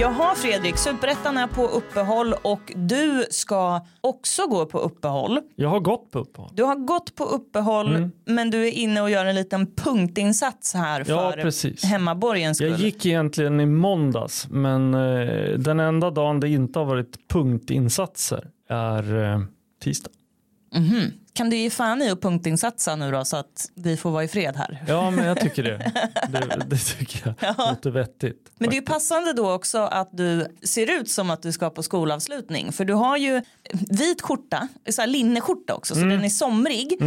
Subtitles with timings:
[0.00, 5.40] Jaha Fredrik, Superettan är på uppehåll och du ska också gå på uppehåll.
[5.56, 6.50] Jag har gått på uppehåll.
[6.54, 8.10] Du har gått på uppehåll Mm.
[8.26, 11.84] men du är inne och gör en liten punktinsats här Ja, för precis.
[11.84, 12.70] hemmaborgens skull.
[12.70, 18.46] Jag gick egentligen i måndags men eh, den enda dagen det inte har varit punktinsatser
[18.68, 19.40] är eh,
[19.82, 20.10] tisdag.
[20.74, 21.12] Mhm.
[21.32, 24.28] Kan du ge fan i att punktinsatsa nu då så att vi får vara i
[24.28, 24.84] fred här?
[24.88, 25.92] Ja men jag tycker det.
[26.32, 28.50] Det, det tycker jag låter vettigt.
[28.58, 31.82] Men det är passande då också att du ser ut som att du ska på
[31.82, 32.72] skolavslutning.
[32.72, 33.42] För du har ju
[33.90, 36.10] vit skjorta, så här linneskjorta också, så Mm.
[36.10, 36.98] den är somrig.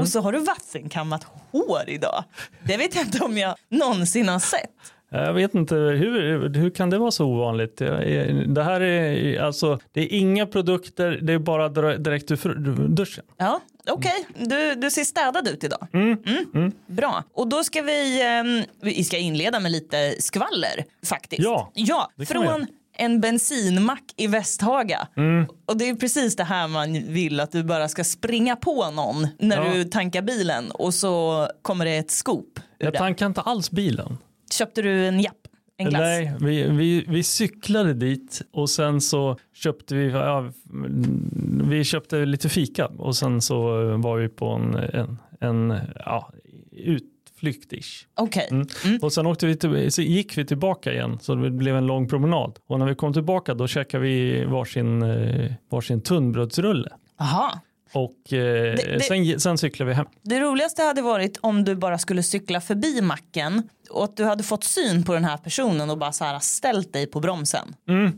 [0.00, 2.24] Och så har du vattenkammat hår idag.
[2.64, 4.70] Det vet jag inte om jag någonsin har sett.
[5.12, 7.76] Jag vet inte, hur, hur kan det vara så ovanligt?
[8.46, 12.54] Det här är alltså, det är inga produkter, det är bara direkt ur
[12.88, 13.24] duschen.
[13.36, 13.60] Ja,
[13.90, 14.26] okej.
[14.38, 15.86] Du, du ser städad ut idag.
[15.92, 16.72] Mm.
[16.86, 17.24] Bra.
[17.34, 21.42] Och då ska vi, ehm, vi ska inleda med lite skvaller faktiskt.
[21.42, 22.66] Ja, ja från
[22.96, 25.08] en bensinmack i Västhaga.
[25.16, 25.46] Mm.
[25.66, 29.28] Och det är precis det här man vill att du bara ska springa på någon
[29.38, 29.72] när Ja.
[29.74, 34.18] du tankar bilen och så kommer det ett ur Jag tankar inte alls bilen.
[34.52, 35.36] Köpte du en japp?
[35.76, 36.00] En glass?
[36.00, 40.52] Nej, vi, vi, vi cyklade dit och sen så köpte vi, ja,
[41.70, 43.56] vi köpte lite fika och sen så
[43.96, 46.32] var vi på en, en, en ja,
[46.70, 48.06] utflykt ish.
[48.14, 48.48] Okej.
[48.50, 48.66] Mm.
[49.02, 52.08] Och sen åkte vi till, så gick vi tillbaka igen så det blev en lång
[52.08, 52.58] promenad.
[52.66, 56.90] Och när vi kom tillbaka då käkade vi varsin, eh, varsin tunnbrödsrulle.
[57.20, 57.60] Aha.
[57.94, 58.38] Och eh,
[58.74, 60.06] Det- det- Sen, sen cyklade vi hem.
[60.22, 64.42] Det roligaste hade varit om du bara skulle cykla förbi macken och att du hade
[64.42, 67.74] fått syn på den här personen och bara så här ställt dig på bromsen.
[67.88, 68.12] Mm.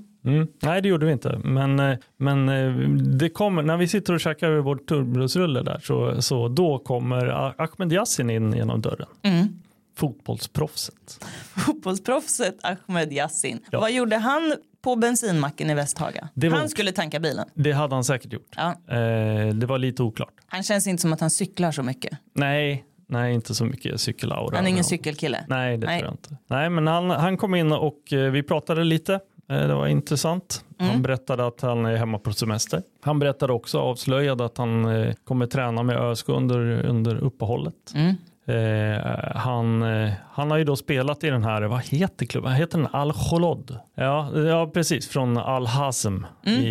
[0.63, 1.41] Nej det gjorde vi inte.
[1.45, 2.73] Men, eh, men eh,
[3.19, 7.55] det kommer, när vi sitter och käkar vår tunnbrödsrulle där så, så då kommer Ah-
[7.59, 9.09] Ahmed Yassin in genom dörren.
[9.23, 9.49] Mm.
[9.97, 11.25] Fotbollsproffset.
[11.57, 13.61] Fotbollsproffset Ahmed Yassin.
[13.71, 13.81] Ja.
[13.81, 16.29] Vad gjorde han på bensinmacken i Västhaga?
[16.35, 17.49] Var- Han skulle tanka bilen.
[17.55, 18.55] Det hade han säkert gjort.
[18.57, 18.71] Ja.
[18.97, 20.33] Eh, det var lite oklart.
[20.47, 22.19] Han känns inte som att han cyklar så mycket.
[22.35, 24.57] Nej, nej inte så mycket cykelaura.
[24.57, 25.45] Han är ingen cykelkille.
[25.49, 25.99] Nej, det Nej.
[26.01, 26.37] tror jag inte.
[26.47, 29.15] Nej, men han, han kom in och eh, vi pratade lite.
[29.49, 30.65] Eh, Det var intressant.
[30.79, 30.93] Mm.
[30.93, 32.83] Han berättade att han är hemma på semester.
[33.03, 37.75] Han berättade också, avslöjade att han eh, kommer träna med ÖSK under, under uppehållet.
[37.95, 38.15] Mm.
[38.47, 39.01] Eh,
[39.35, 42.53] han, eh, han har ju då spelat i den här, vad heter klubben?
[42.53, 43.79] Heter den Al Kholod?
[43.95, 46.25] Ja, ja precis, från Al Hazm.
[46.47, 46.61] Mm.
[46.61, 46.67] I,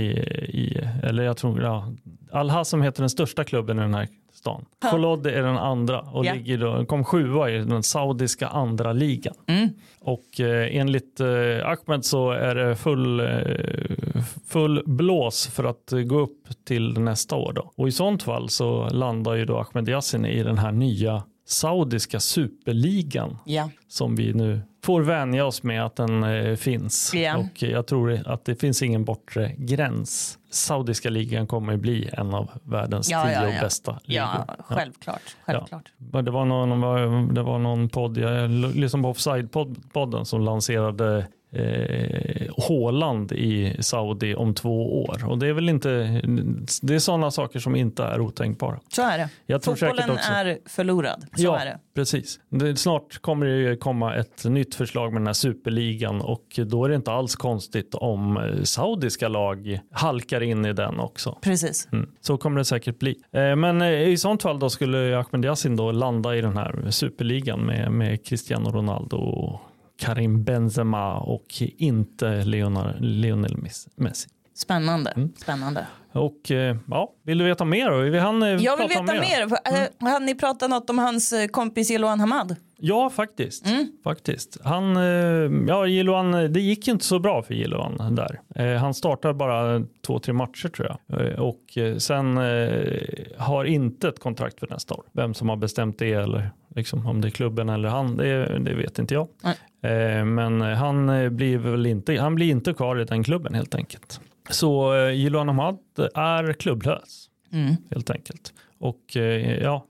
[0.54, 1.88] i, eller jag tror, ja,
[2.32, 4.66] Al Hazm heter den största klubben i den här stan.
[4.92, 6.34] Kholod är den andra och Ja.
[6.34, 9.34] ligger då, kom sjua i den saudiska andra ligan.
[9.48, 9.70] Mm.
[10.02, 11.28] Och eh, enligt eh,
[11.70, 17.36] Ahmed så är det full, eh, full blås för att eh, gå upp till nästa
[17.36, 17.54] år.
[17.54, 17.72] Då.
[17.76, 22.20] Och i sånt fall så landar ju då Ahmed Yassin i den här nya saudiska
[22.20, 23.70] superligan Ja.
[23.88, 27.12] som vi nu får vänja oss med att den eh, finns.
[27.14, 27.38] Ja.
[27.38, 30.40] Och jag tror att det finns ingen bortre gräns.
[30.52, 33.62] Saudiska ligan kommer bli en av världens Ja, tio ja, ja.
[33.62, 34.24] bästa ligor.
[34.24, 35.36] ja, självklart.
[35.46, 35.92] självklart.
[35.98, 43.32] Det, var någon, det var någon podd, jag lyssnade på Offside-podden som lanserade eh, Håland
[43.32, 45.30] i Saudi om två år.
[45.30, 45.90] Och det är väl inte,
[46.82, 48.80] det är sådana saker som inte är otänkbara.
[48.90, 49.30] Så är det.
[49.46, 51.22] Jag tror Fotbollen också- är förlorad.
[51.36, 51.80] Så ja, är det.
[51.96, 52.40] precis.
[52.50, 56.86] Det, snart kommer det ju komma ett nytt förslag med den här superligan och då
[56.86, 61.38] är det inte alls konstigt om eh, saudiska lag halkar in i den också.
[61.42, 61.88] Precis.
[61.92, 62.10] Mm.
[62.22, 63.16] Så kommer det säkert bli.
[63.32, 66.86] Eh, Men eh, i sånt fall då skulle Ahmed Yassin då landa i den här
[66.90, 69.62] superligan med, med Cristiano Ronaldo och
[70.04, 71.46] Karim Benzema och
[71.78, 73.58] inte Leonard, Lionel
[73.96, 74.30] Messi.
[74.56, 75.12] Spännande.
[75.12, 75.32] Mm.
[75.38, 75.88] Spännande.
[76.14, 77.98] Och eh, ja, vill du veta mer då?
[77.98, 79.42] Vi hann, eh, Jag vill veta mer.
[79.44, 79.88] Mm.
[80.02, 82.56] Eh, Har ni pratat något om hans kompis Jiloan Hamad?
[82.78, 83.68] Ja, faktiskt.
[83.68, 83.88] Mm.
[84.04, 84.58] faktiskt.
[84.64, 84.96] Han,
[85.68, 88.78] ja, Jiloan, det gick inte så bra för Jiloan där.
[88.78, 91.40] Han startar bara två, tre matcher tror jag.
[91.40, 92.38] Och sen
[93.38, 95.04] har inte ett kontrakt för nästa år.
[95.12, 98.74] Vem som har bestämt det eller liksom, om det är klubben eller han, det, det
[98.74, 99.28] vet inte jag.
[99.84, 103.76] Eh, Men han eh, blir väl inte, han blir inte kvar i den klubben helt
[103.76, 104.20] enkelt.
[104.50, 105.78] Så eh, Jiloan Ahmad
[106.16, 107.76] är klubblös Mm.
[107.92, 108.54] helt enkelt.
[108.80, 109.86] Och eh, ja,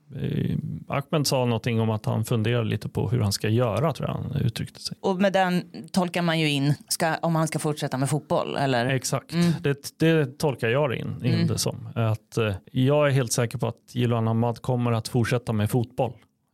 [0.88, 4.16] Ahmed sa någonting om att han funderar lite på hur han ska göra tror jag
[4.16, 4.98] han uttryckte sig.
[5.02, 8.86] Och med den tolkar man ju in ska, om han ska fortsätta med fotboll eller?
[8.86, 9.52] Exakt, Mm.
[9.62, 11.48] det, det tolkar jag in, in Mm.
[11.48, 11.90] det som.
[11.96, 12.38] Att,
[12.72, 16.14] jag är helt säker på att Jiloan Ahmad kommer att fortsätta med fotboll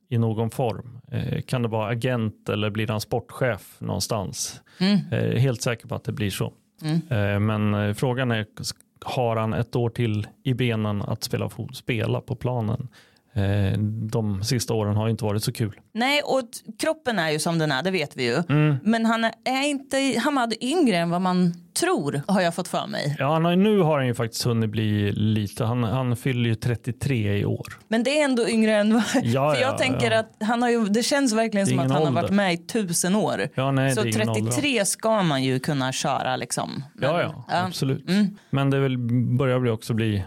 [0.09, 0.99] i någon form.
[1.11, 4.61] Eh, kan det vara agent eller blir han sportchef någonstans?
[4.79, 4.97] Mm.
[5.11, 6.53] Eh, helt säker på att det blir så.
[6.81, 7.01] Mm.
[7.09, 8.45] Eh, men frågan är,
[9.05, 12.87] har han ett år till i benen att spela, fot- spela på planen?
[13.39, 13.77] Eh,
[14.11, 15.79] de sista åren har inte varit så kul.
[15.93, 16.41] Nej, och
[16.79, 18.43] kroppen är ju som den är, det vet vi ju.
[18.49, 18.75] Mm.
[18.83, 23.15] Men han är, inte Hamad yngre än vad man tror, har jag fått för mig.
[23.19, 26.55] Ja, han har, nu har han ju faktiskt hunnit bli lite, han, han fyller ju
[26.55, 27.67] 33 i år.
[27.87, 29.03] Men det är ändå yngre än vad...
[29.23, 30.19] Ja, för jag ja, tänker ja.
[30.19, 32.21] att han har ju, det känns verkligen Det som att han har ålder.
[32.21, 33.47] varit med i tusen år.
[33.55, 34.51] Ja, nej, Så det är ingen ålder.
[34.51, 36.83] 33 ska man ju kunna köra liksom.
[36.93, 38.09] Men- Ja, ja, absolut.
[38.09, 38.37] Mm.
[38.49, 38.97] Men det väl
[39.37, 40.23] börjar också bli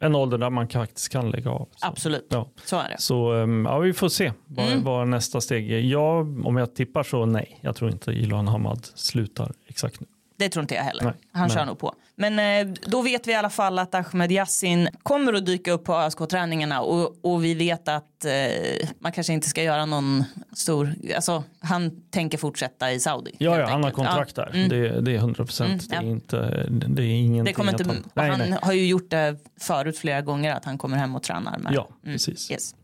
[0.00, 1.68] en ålder där man faktiskt kan lägga av.
[1.76, 2.48] Så, Absolut, ja.
[2.64, 2.96] så är det.
[2.98, 4.84] så um, ja, vi får se vad, Mm.
[4.84, 5.78] vad nästa steg är.
[5.78, 7.58] Ja, om jag tippar så nej.
[7.62, 10.06] Jag tror inte Ilan Hamad slutar exakt nu.
[10.36, 11.04] Det tror inte jag heller.
[11.04, 11.94] Nej, Han men- kör nog på.
[12.18, 12.38] Men
[12.68, 15.94] eh, då vet vi i alla fall att Ahmed Yassin kommer att dyka upp på
[15.94, 21.44] ÖSK-träningarna och, och vi vet att eh, man kanske inte ska göra någon stor, alltså
[21.60, 23.34] han tänker fortsätta i Saudi.
[23.38, 24.44] Ja, ja han har kontrakt Ja.
[24.44, 24.50] där.
[24.54, 24.68] Mm.
[24.68, 25.68] Det, det är 100 procent.
[25.70, 26.08] Mm, det, är ja.
[26.08, 28.04] inte, det är ingenting Det kommer inte, han...
[28.14, 28.58] Nej, han nej.
[28.62, 31.72] har ju gjort det förut flera gånger att han kommer hem och tränar med.
[31.74, 32.50] Ja, Mm, precis.
[32.50, 32.74] Yes.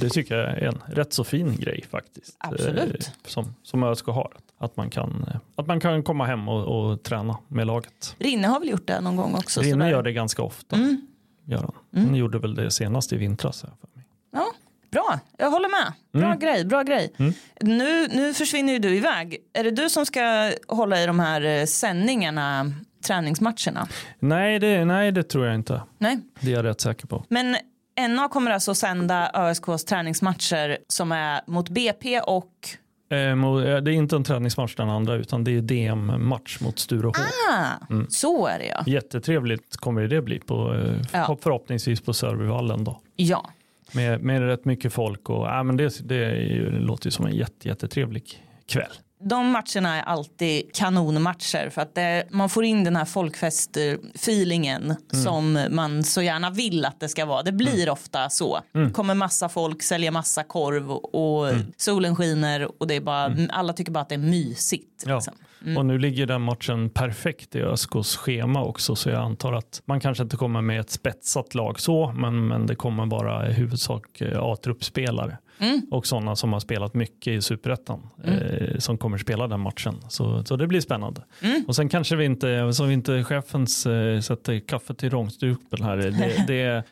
[0.00, 2.36] Det tycker jag är en rätt så fin grej faktiskt.
[2.38, 3.06] Absolut.
[3.06, 4.32] Eh, Som, som ÖSK har.
[4.62, 8.16] Att man kan, eh, att man kan komma hem och, och träna med laget.
[8.18, 9.60] Rinne har väl gjort det någon gång också?
[9.60, 9.90] Rinne sådär.
[9.90, 10.76] gör det ganska ofta.
[10.76, 11.00] Mm.
[11.44, 12.04] Gör han.
[12.04, 13.62] han gjorde väl det senast i vintras.
[13.62, 14.06] här för mig.
[14.32, 14.46] Ja,
[14.90, 15.92] bra, jag håller med.
[16.12, 16.38] Bra Mm.
[16.38, 17.12] grej, bra grej.
[17.60, 19.36] Nu, nu försvinner ju du iväg.
[19.52, 22.72] Är det du som ska hålla i de här eh, sändningarna,
[23.06, 23.88] träningsmatcherna?
[24.18, 25.82] Nej, det, nej, det tror jag inte.
[25.98, 26.18] Nej.
[26.40, 27.24] Det är jag rätt säker på.
[27.28, 27.56] Men
[28.08, 32.50] NA kommer alltså sända ÖSKs träningsmatcher som är mot BP och
[33.80, 37.12] det är inte en träningsmatch den andra utan det är DM-match mot Sture H.
[37.50, 38.82] ah, så är det ja.
[38.86, 41.36] Jättetrevligt kommer det bli på, eh, Ja.
[41.42, 43.00] förhoppningsvis på Sörbyvallen då.
[43.16, 43.50] Ja,
[43.94, 47.26] Med, med rätt mycket folk och äh, men det, det, är det låter ju som
[47.26, 48.92] en jätte, jättetrevlig kväll.
[49.24, 55.66] De matcherna är alltid kanonmatcher för att det, man får in den här folkfest-feelingen som
[55.70, 57.42] man så gärna vill att det ska vara.
[57.42, 58.60] Det blir ofta så.
[58.72, 63.36] Det kommer massa folk, säljer massa korv och, och solen skiner och det är bara,
[63.50, 65.04] alla tycker bara att det är mysigt.
[65.06, 65.14] Ja.
[65.14, 65.34] Liksom.
[65.76, 70.00] Och nu ligger den matchen perfekt i ÖSKs schema också så jag antar att man
[70.00, 74.20] kanske inte kommer med ett spetsat lag så men, men det kommer bara i huvudsak
[74.20, 74.38] eh,
[75.58, 80.00] A-truppspelare och sådana som har spelat mycket i superettan eh, som kommer spela den matchen.
[80.08, 81.24] Så, så det blir spännande.
[81.66, 85.96] Och sen kanske vi inte, så vi inte chefens eh, sätter kaffet i rångstrupen här.
[85.96, 86.84] Det, det,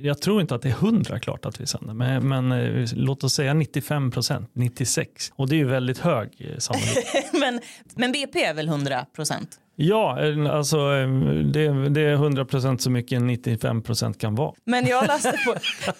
[0.00, 3.24] jag tror inte att det är hundra klart att vi sänder, men, men eh, låt
[3.24, 5.32] oss säga 95 procent, 96.
[5.36, 7.32] Och det är ju väldigt hög eh, sannolikhet.
[7.32, 7.60] men,
[7.94, 9.60] men BP är väl 100 procent?
[9.78, 11.08] Ja, eh, alltså eh,
[11.52, 14.52] det, det är 100 procent så mycket en 95 procent kan vara.
[14.64, 15.54] Men jag läste, på,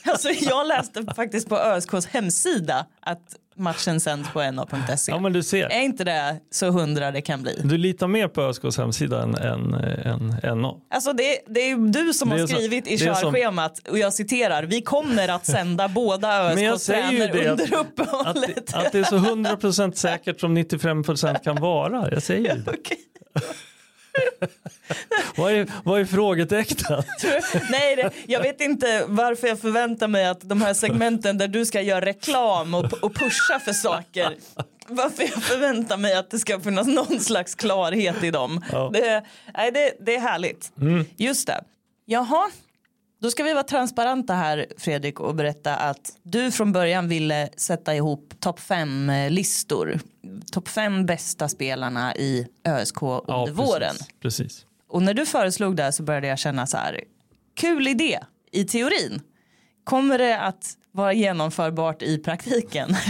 [0.10, 3.22] alltså jag läste faktiskt på ÖSKs hemsida att
[3.58, 5.12] matchen sänds på na.se.
[5.12, 5.66] Ja, men du ser.
[5.68, 7.60] Är inte det så hundra det kan bli?
[7.64, 9.74] Du litar mer på ÖSKs hemsida än, än,
[10.42, 10.74] än NA.
[10.94, 13.98] Alltså det, det är du som Det har skrivit i det är som- körschemat och
[13.98, 18.66] jag citerar vi kommer att sända båda ÖSKs tränare att- under Att, uppehållet.
[18.66, 22.08] det- att det är så 100 procent säkert som 95 procent kan vara.
[22.10, 22.70] Jag säger ju det.
[22.70, 22.98] Okej.
[25.36, 26.88] Vad är, vad är frågetecknet?
[27.70, 31.66] Nej, det, jag vet inte varför jag förväntar mig att de här segmenten där du
[31.66, 34.36] ska göra reklam och, och pusha för saker
[34.88, 38.64] varför jag förväntar mig att det ska finnas någon slags klarhet i dem.
[38.72, 38.90] Ja.
[38.92, 39.24] Det,
[39.56, 40.72] nej, det, det är härligt.
[41.16, 41.64] Just det.
[42.04, 42.50] Jaha,
[43.18, 47.94] då ska vi vara transparenta här Fredrik och berätta att du från början ville sätta
[47.94, 50.00] ihop topp fem eh, listor.
[50.52, 53.94] Topp fem bästa spelarna i ÖSK under våren.
[54.20, 54.66] precis, precis.
[54.88, 57.00] Och när du föreslog det så började jag känna så här,
[57.54, 58.18] kul idé
[58.52, 59.20] i teorin.
[59.84, 62.96] Kommer det att vara genomförbart i praktiken?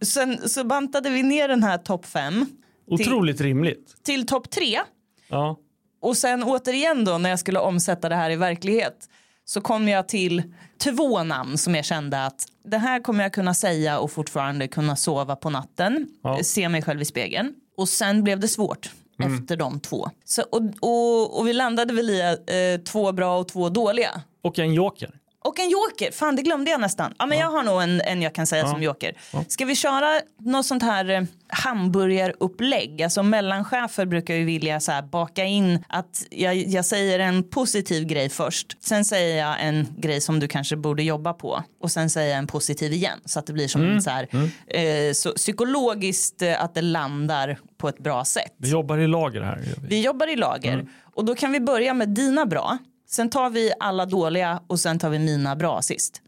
[0.00, 2.46] Sen så bantade vi ner den här topp fem
[2.86, 3.94] Otroligt rimligt.
[4.02, 4.80] till topp tre.
[5.28, 5.56] Ja.
[6.00, 9.08] Och sen återigen då när jag skulle omsätta det här i verklighet
[9.44, 10.42] så kom jag till
[10.78, 14.96] två namn som jag kände att det här kommer jag kunna säga och fortfarande kunna
[14.96, 16.38] sova på natten, Ja.
[16.42, 17.54] se mig själv i spegeln.
[17.76, 20.10] Och sen blev det svårt efter de två.
[20.24, 24.22] Så, och, och, och vi landade väl i eh, två bra och två dåliga.
[24.42, 25.17] Och en joker.
[25.44, 27.14] Och en joker, fan det glömde jag nästan.
[27.18, 29.16] Ja, men Jag har nog en, en jag kan säga som joker.
[29.48, 33.02] Ska vi köra något sånt här eh, hamburgarupplägg?
[33.02, 38.04] Alltså mellanchefer brukar ju vilja så här, baka in att jag, jag säger en positiv
[38.04, 38.76] grej först.
[38.84, 41.62] Sen säger jag en grej som du kanske borde jobba på.
[41.80, 43.18] Och sen säger jag en positiv igen.
[43.24, 44.28] Så att det blir som en så här,
[44.66, 48.54] eh, så psykologiskt eh, att det landar på ett bra sätt.
[48.58, 49.56] Vi jobbar i lager här.
[49.56, 49.88] vi.
[49.88, 52.78] Vi jobbar i lager och då kan vi börja med dina bra.
[53.10, 56.22] Sen tar vi alla dåliga och sen tar vi mina bra sist.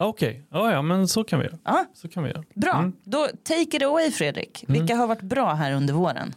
[0.00, 1.58] Okej, ja, ja, men så kan vi göra.
[1.64, 2.44] Ja, Så kan vi göra.
[2.54, 2.90] bra.
[3.04, 4.64] Då take it away Fredrik.
[4.68, 6.34] Vilka har varit bra här under våren?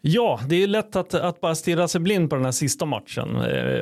[0.00, 3.36] Ja, det är lätt att, att bara stirra sig blind på den här sista matchen.
[3.36, 3.80] Eh,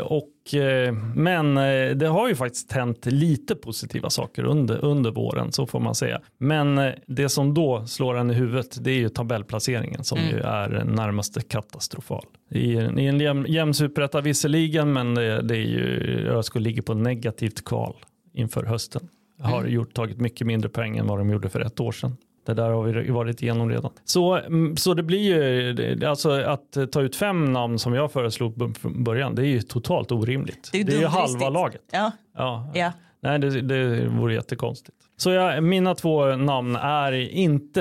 [0.52, 5.52] och, eh, men eh, det har ju faktiskt hänt lite positiva saker under, under våren,
[5.52, 6.20] så får man säga.
[6.38, 10.38] Men eh, det som då slår en i huvudet, det är ju tabellplaceringen som ju
[10.40, 12.24] är närmast katastrofal.
[12.50, 16.82] I, en- i en jämn, jämn superetta visserligen, men det, det är ju, ÖSK ligger
[16.82, 17.96] på negativt kval
[18.34, 19.08] inför hösten.
[19.42, 22.16] Har gjort, tagit mycket mindre poäng än vad de gjorde för ett år sedan.
[22.46, 23.90] Det där har vi varit igenom redan.
[24.04, 28.76] Så, mm, så det blir ju, alltså att ta ut fem namn som jag föreslog
[28.76, 30.68] från början, det är ju totalt orimligt.
[30.72, 31.82] Det är Det är, ju halva laget.
[31.92, 32.70] Ja, Ja.
[32.74, 32.92] ja.
[33.22, 34.96] Nej, det, det vore jättekonstigt.
[35.16, 37.80] Så jag, mina två namn är inte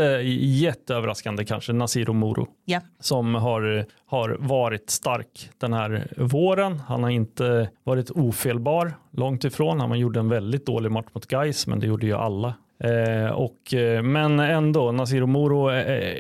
[0.60, 2.82] jätteöverraskande kanske, Nasir och Moro ja.
[3.00, 6.80] som har, har varit stark den här våren.
[6.80, 9.80] Han har inte varit ofelbar, långt ifrån.
[9.80, 12.54] Han gjorde en väldigt dålig match mot Gais, men det gjorde ju alla.
[12.83, 16.15] Eh, och, eh, men ändå, Nasir Moro, eh, eh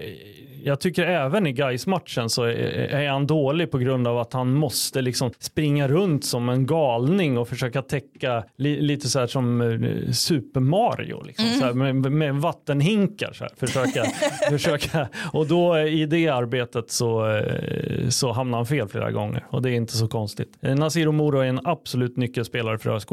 [0.63, 4.53] jag tycker även i gais matchen så är, han dålig på grund av att han
[4.53, 9.61] måste liksom springa runt som en galning och försöka täcka li, lite så här som
[9.61, 13.33] eh, Super Mario, liksom, så här, med, med vattenhinkar.
[13.33, 14.05] Så här, försöka,
[14.49, 15.09] försöka.
[15.33, 19.61] Och då eh, i det arbetet så, eh, så hamnar han fel flera gånger och
[19.61, 20.57] det är inte så konstigt.
[20.61, 23.11] Eh, Nasir Moro är en absolut nyckelspelare för ÖSK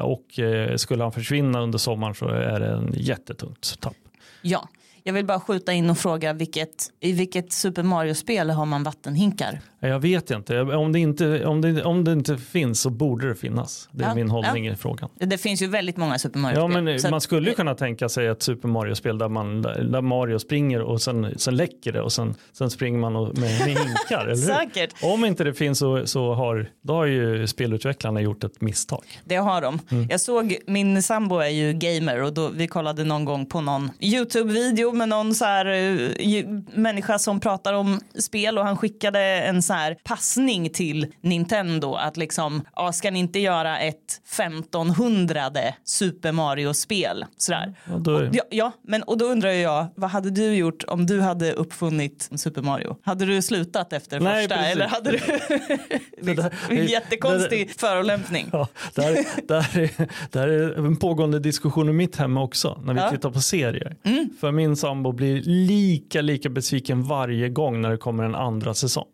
[0.00, 0.40] och
[0.76, 3.96] skulle han försvinna under sommaren så är det en jättetungt tapp.
[4.42, 4.68] ja.
[5.06, 9.60] Jag vill bara skjuta in och fråga vilket, i vilket Super Mario-spel har man vattenhinkar?
[9.88, 10.60] Jag vet inte.
[10.60, 13.88] Om det inte, om det, om det inte finns så borde det finnas.
[13.92, 14.72] Det är Ja, min hållning ja.
[14.72, 15.08] i frågan.
[15.14, 16.82] Det finns ju väldigt många Super Ja, Mario-spel.
[16.84, 20.38] men så man skulle ju kunna tänka sig ett Super Mario-spel där, man, där Mario
[20.38, 24.34] springer och sen, sen läcker det och sen, sen springer man och, med, med hinkar.
[24.46, 24.94] Säkert.
[25.02, 29.04] Om inte det finns så, så har, då har ju spelutvecklarna gjort ett misstag.
[29.24, 29.78] Det har de.
[29.90, 30.06] Mm.
[30.10, 33.90] Jag såg, min sambo är ju gamer och då, vi kollade någon gång på någon
[34.00, 39.62] YouTube-video med någon så här eh, människa som pratar om spel och han skickade en
[39.62, 45.50] så här passning till Nintendo att liksom, ja, ska ni inte göra ett 1500
[45.84, 47.24] Super Mario-spel?
[47.36, 47.74] Sådär.
[47.90, 51.20] Ja, då, Ja, ja, men och då undrar jag, vad hade du gjort om du
[51.20, 52.96] hade uppfunnit Super Mario?
[53.02, 54.72] Hade du slutat efter Nej, första precis.
[54.72, 55.18] eller hade du
[56.34, 58.48] där- en jättekonstig förolämpning?
[58.52, 59.90] Ja, där, där, är,
[60.32, 63.10] där är en pågående diskussion i mitt hem också när vi Ja.
[63.10, 63.96] tittar på serier.
[64.40, 69.06] För min sambo blir lika, lika besviken varje gång när det kommer en andra säsong.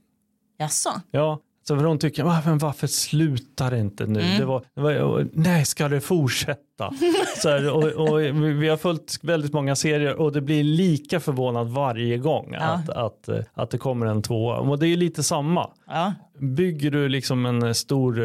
[0.62, 0.90] Jaså?
[1.10, 1.38] Ja,
[1.68, 4.20] så för hon tycker, "Va, men varför slutar det inte nu?
[4.20, 4.38] Mm.
[4.38, 6.60] Det var, det var, nej, ska det fortsätta?
[7.42, 8.20] Så här, och, och
[8.62, 12.60] vi har följt väldigt många serier och det blir lika förvånad varje gång Ja.
[12.60, 14.56] att, att, att det kommer en tvåa.
[14.56, 15.70] Och det är lite samma.
[15.86, 16.12] Ja.
[16.38, 18.20] Bygger du liksom en stor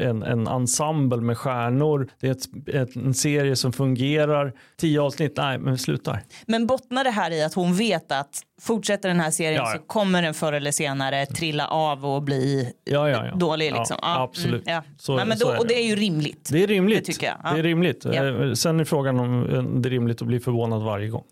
[0.00, 5.32] en, en ensemble med stjärnor, det är ett, ett, en serie som fungerar, tio avsnitt,
[5.36, 6.22] nej men vi slutar.
[6.46, 9.66] Men bottnar det här i att hon vet att fortsätter den här serien Ja.
[9.66, 13.34] så kommer den förr eller senare trilla av och bli Ja, ja, ja.
[13.36, 13.96] dålig liksom?
[14.02, 14.66] Ja, absolut.
[14.68, 14.82] Mm, ja.
[14.98, 15.74] Så- Nej, men så då, är och det.
[15.74, 16.48] det är ju rimligt.
[16.52, 16.98] Det är rimligt.
[17.06, 17.49] Det tycker jag, ja.
[17.54, 18.04] Det är rimligt.
[18.04, 18.24] Ja.
[18.26, 21.24] Eh, Sen är frågan om eh, det är rimligt att bli förvånad varje gång.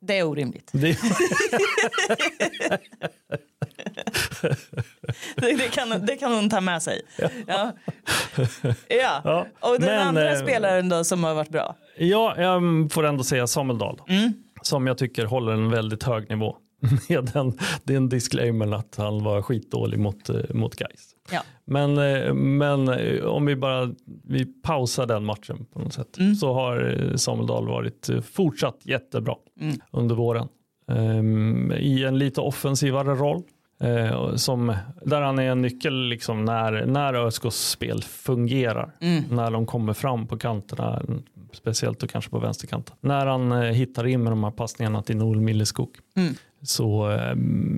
[0.00, 0.70] Det är orimligt.
[0.72, 0.98] Det,
[5.36, 7.00] Det, det, kan, det kan hon ta med sig.
[7.46, 7.72] Ja.
[8.88, 9.20] Ja.
[9.24, 11.76] Ja, Och den men, andra eh, spelaren då som har varit bra?
[11.98, 14.00] ja, jag får ändå säga Samuel Dahl.
[14.08, 14.32] Mm.
[14.62, 16.56] Som jag tycker håller en väldigt hög nivå.
[17.08, 21.12] Med den, den disclaimern att han var skitdålig mot, eh, mot Gais.
[21.32, 21.40] Ja.
[21.64, 26.34] Men, eh, men eh, om vi bara vi pausar den matchen på något sätt Mm.
[26.34, 29.76] så har Samuel Dahl varit fortsatt jättebra Mm.
[29.92, 30.48] under våren.
[30.88, 33.42] Ehm, I en lite offensivare roll.
[33.80, 38.94] Eh, som, där han är en nyckel liksom när, när ÖSKs spel fungerar.
[39.00, 39.24] Mm.
[39.30, 41.02] När de kommer fram på kanterna,
[41.52, 42.96] speciellt och kanske på vänsterkanten.
[43.00, 45.90] När han eh, hittar in med de här passningarna till Noel Milleskog.
[46.16, 46.34] Mm.
[46.68, 47.30] Så eh,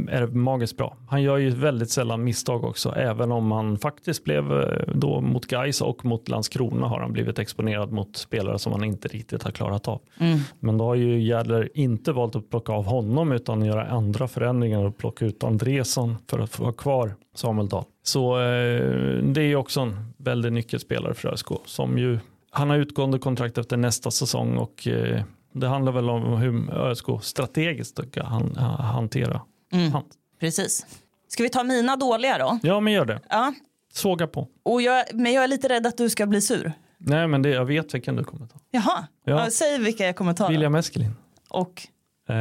[0.08, 0.96] är det magiskt bra.
[1.08, 5.46] Han gör ju väldigt sällan misstag också, även om han faktiskt blev eh, då mot
[5.46, 9.50] Gais och mot Landskrona har han blivit exponerad mot spelare som han inte riktigt har
[9.50, 10.00] klarat av.
[10.18, 10.38] Mm.
[10.60, 14.84] Men då har ju Jädler inte valt att plocka av honom utan göra andra förändringar
[14.84, 17.84] och plocka ut Andresson för att få ha kvar Samuel Dahl.
[18.02, 22.18] Så eh, det är också en väldigt nyckelspelare för ÖSK som ju
[22.50, 27.06] han har utgående kontrakt efter nästa säsong och eh, det handlar väl om hur ÖSK
[27.22, 29.40] strategiskt ska han, hantera
[29.72, 29.92] Mm.
[29.92, 30.04] han.
[30.40, 30.86] Precis.
[31.28, 32.58] Ska vi ta mina dåliga då?
[32.62, 33.20] Ja, men gör det.
[33.30, 33.54] Ja.
[33.92, 34.48] Såga på.
[34.62, 36.72] Och jag, men jag är lite rädd att du ska bli sur.
[36.98, 38.58] Nej, men det, jag vet vilken du kommer ta.
[38.70, 39.44] Jaha, Ja.
[39.44, 39.50] ja.
[39.50, 40.48] säg vilka jag kommer ta.
[40.48, 41.14] William Eskelin.
[41.48, 41.82] Och,
[42.30, 42.34] Eh,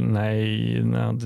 [0.00, 1.16] nej, nej,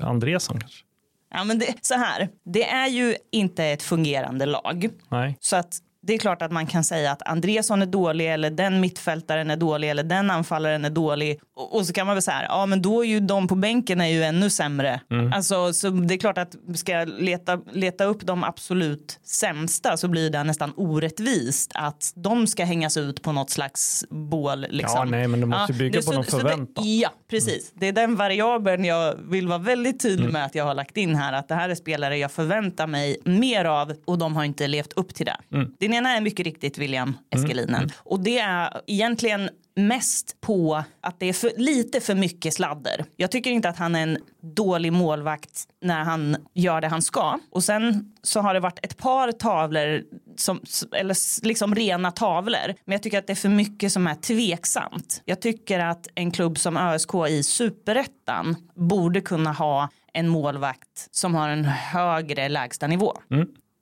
[0.00, 0.84] Andresson kanske.
[1.30, 4.88] ja, men det, så här, det är ju inte ett fungerande lag.
[5.08, 5.36] Nej.
[5.40, 8.80] Så att det är klart att man kan säga att Andresson är dålig eller den
[8.80, 11.40] mittfältaren är dålig eller den anfallaren är dålig.
[11.56, 14.00] Och, och så kan man väl säga, ja men då är ju de på bänken
[14.00, 15.00] är ju ännu sämre.
[15.34, 20.08] Alltså, så det är klart att ska jag leta, leta upp de absolut sämsta så
[20.08, 24.66] blir det nästan orättvist att de ska hängas ut på något slags bål.
[24.70, 24.98] Liksom.
[24.98, 26.84] Ja, nej, men det måste bygga på så- någon så det- förväntan.
[26.98, 27.72] Ja, precis.
[27.74, 30.16] Det är den variabeln jag vill vara väldigt Mm.
[30.16, 31.32] tydlig med att jag har lagt in här.
[31.32, 34.92] Att det här är spelare jag förväntar mig mer av och de har inte levt
[34.92, 35.36] upp till det.
[35.52, 35.72] Mm.
[35.94, 37.90] Den ena är mycket riktigt William Eskelinen.
[37.98, 43.04] Och det är egentligen mest på att det är för, lite för mycket sladder.
[43.16, 47.38] Jag tycker inte att han är en dålig målvakt när han gör det han ska.
[47.50, 50.02] Och sen så har det varit ett par tavlor,
[50.36, 50.60] som,
[50.92, 52.74] eller liksom rena tavlor.
[52.84, 55.22] Men jag tycker att det är för mycket som är tveksamt.
[55.24, 61.34] Jag tycker att en klubb som ÖSK i superettan borde kunna ha en målvakt som
[61.34, 63.18] har en högre lägstanivå.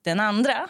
[0.04, 0.68] Den andra,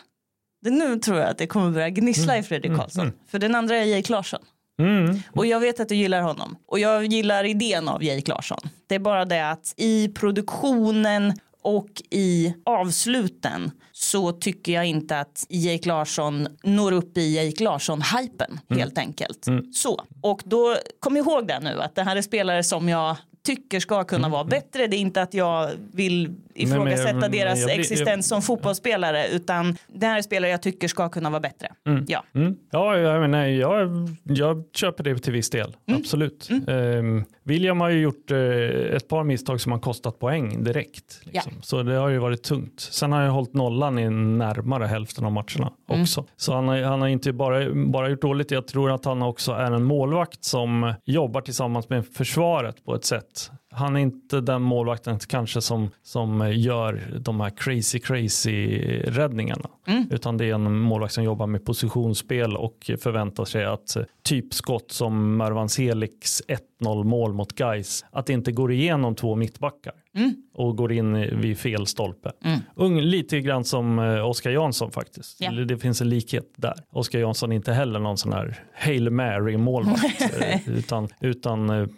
[0.63, 3.13] det nu tror jag att det kommer börja gnissla i Fredrik Karlsson.
[3.29, 4.41] För den andra är Jake Larsson.
[4.81, 5.21] Mm.
[5.33, 6.57] Och jag vet att du gillar honom.
[6.67, 8.61] Och jag gillar idén av Jake Larsson.
[8.87, 15.47] Det är bara det att i produktionen och i avsluten så tycker jag inte att
[15.49, 19.47] Jake Larsson når upp i Jake Larsson-hypen helt enkelt.
[19.75, 20.05] Så.
[20.21, 24.05] Och då kom ihåg det nu att det här är spelare som jag tycker ska
[24.05, 24.87] kunna vara bättre.
[24.87, 29.77] Det är inte att jag vill ifrågasätta men deras jag blir- existens som fotbollsspelare utan
[29.87, 31.69] det här är spelare jag tycker ska kunna vara bättre.
[32.09, 32.25] Ja.
[32.35, 32.57] Mm.
[32.71, 33.89] Ja, jag, menar, jag,
[34.23, 35.77] jag köper det till viss del.
[35.89, 36.01] Mm.
[36.01, 36.49] Absolut.
[36.69, 38.39] Ehm, William har ju gjort eh,
[38.97, 41.21] ett par misstag som har kostat poäng direkt.
[41.23, 41.53] Liksom.
[41.63, 42.81] Så det har ju varit tungt.
[42.81, 46.03] Sen har jag hållit nollan i närmare hälften av matcherna Mm.
[46.03, 46.25] också.
[46.37, 48.51] Så han har, han har inte bara, bara gjort dåligt.
[48.51, 53.05] Jag tror att han också är en målvakt som jobbar tillsammans med försvaret på ett
[53.05, 53.29] sätt.
[53.75, 59.69] Han är inte den målvakten kanske som, som gör de här crazy crazy räddningarna.
[60.11, 65.37] Utan det är en målvakt som jobbar med positionsspel och förväntar sig att typskott som
[65.37, 66.43] Mervan Seliks
[66.81, 69.93] 1-0 mål mot Gais att det inte går igenom två mittbackar
[70.55, 72.33] och går in vid fel stolpe.
[72.75, 75.41] Ung, lite grann som eh, Oskar Jansson faktiskt.
[75.41, 75.51] Ja.
[75.51, 76.75] Det finns en likhet där.
[76.91, 81.89] Oskar Jansson är inte heller någon sån här Hail Mary målvakt eh, utan, utan eh,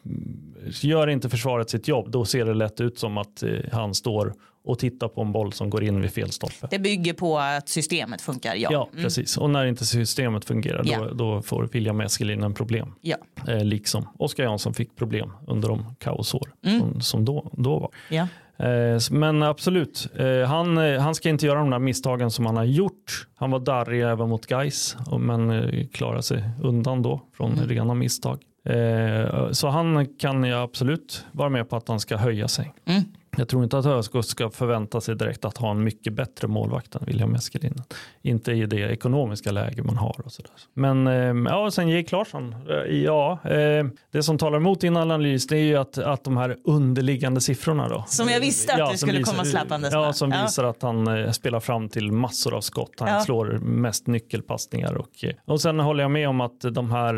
[0.82, 4.78] gör inte försvaret sitt jobb då ser det lätt ut som att han står och
[4.78, 6.66] tittar på en boll som går in vid fel stolpe.
[6.70, 8.68] Det bygger på att systemet funkar, ja.
[8.72, 9.36] Ja, precis.
[9.36, 10.98] Och när inte systemet fungerar Ja.
[10.98, 12.92] då, då får William Eskelinen problem.
[13.00, 13.16] Ja.
[13.48, 16.80] Eh, liksom Oskar Jansson fick problem under de kaosår Mm.
[16.80, 17.90] som, som då, då var.
[18.10, 18.28] Ja.
[18.66, 22.56] Eh, men absolut, eh, han, eh, han ska inte göra de där misstagen som han
[22.56, 23.26] har gjort.
[23.34, 27.68] Han var darrig även mot Gais, men eh, klarade sig undan då från Mm.
[27.68, 28.38] rena misstag.
[28.68, 32.74] Eh, så han kan jag absolut vara med på att han ska höja sig.
[32.84, 33.02] Mm.
[33.36, 36.94] Jag tror inte att ÖSK ska förvänta sig direkt att ha en mycket bättre målvakt
[36.94, 37.82] än William Eskelinen.
[38.22, 40.16] Inte i det ekonomiska läge man har.
[40.24, 40.50] och sådär.
[40.74, 42.54] Men eh, ja, sen Jake Larsson.
[42.70, 46.36] Eh, ja, eh, det som talar emot din analys det är ju att, att de
[46.36, 48.04] här underliggande siffrorna då.
[48.06, 50.42] Som jag visste att du som skulle komma släpandes Ja, som Ja.
[50.42, 52.92] visar att han spelar fram till massor av skott.
[52.98, 53.20] Han Ja.
[53.20, 54.94] slår mest nyckelpassningar.
[54.94, 57.14] Och, och sen håller jag med om att de här,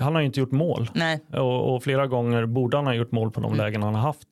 [0.00, 0.90] han har ju inte gjort mål.
[0.94, 1.20] Nej.
[1.32, 3.64] Och, och flera gånger borde han ha gjort mål på de Mm.
[3.64, 4.28] lägen han har haft.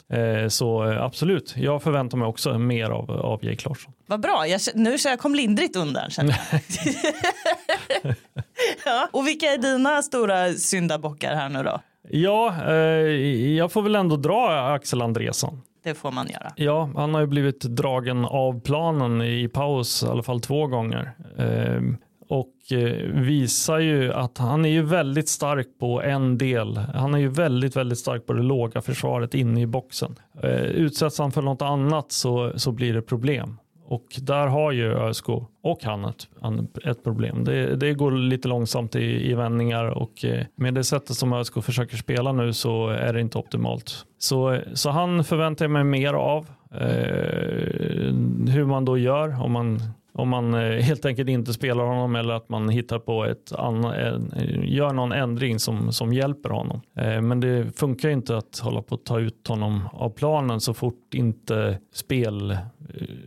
[0.52, 1.02] Så eh,
[1.36, 3.92] absolut, jag förväntar mig också mer av, av Jake Larsson.
[4.06, 6.10] Vad bra, jag, nu så jag kom lindrigt undan.
[6.10, 6.60] känner jag.
[8.84, 9.08] ja.
[9.12, 11.80] Och vilka är dina stora syndabockar här nu då?
[12.10, 12.74] Ja, eh,
[13.56, 15.62] jag får väl ändå dra Axel Andresson.
[15.84, 16.52] Det får man göra.
[16.56, 21.12] Ja, han har ju blivit dragen av planen i paus i alla fall två gånger.
[21.38, 21.80] Eh,
[22.28, 26.76] och eh, visar ju att han är ju väldigt stark på en del.
[26.76, 30.14] Han är ju väldigt, väldigt stark på det låga försvaret inne i boxen.
[30.42, 33.58] Eh, utsätts han för något annat så, så blir det problem.
[33.90, 35.28] Och där har ju ÖSK
[35.62, 36.28] och han ett,
[36.84, 37.44] ett problem.
[37.44, 41.62] Det, det går lite långsamt i, i vändningar och eh, med det sättet som ÖSK
[41.62, 44.04] försöker spela nu så är det inte optimalt.
[44.18, 46.46] Så, så han förväntar jag mig mer av.
[46.74, 48.14] Eh,
[48.48, 49.80] hur man då gör om man
[50.18, 53.96] om man eh, helt enkelt inte spelar honom eller att man hittar på ett annat,
[54.62, 56.80] gör någon ändring som, som hjälper honom.
[56.96, 60.74] Eh, men det funkar inte att hålla på att ta ut honom av planen så
[60.74, 62.58] fort inte spel, eh,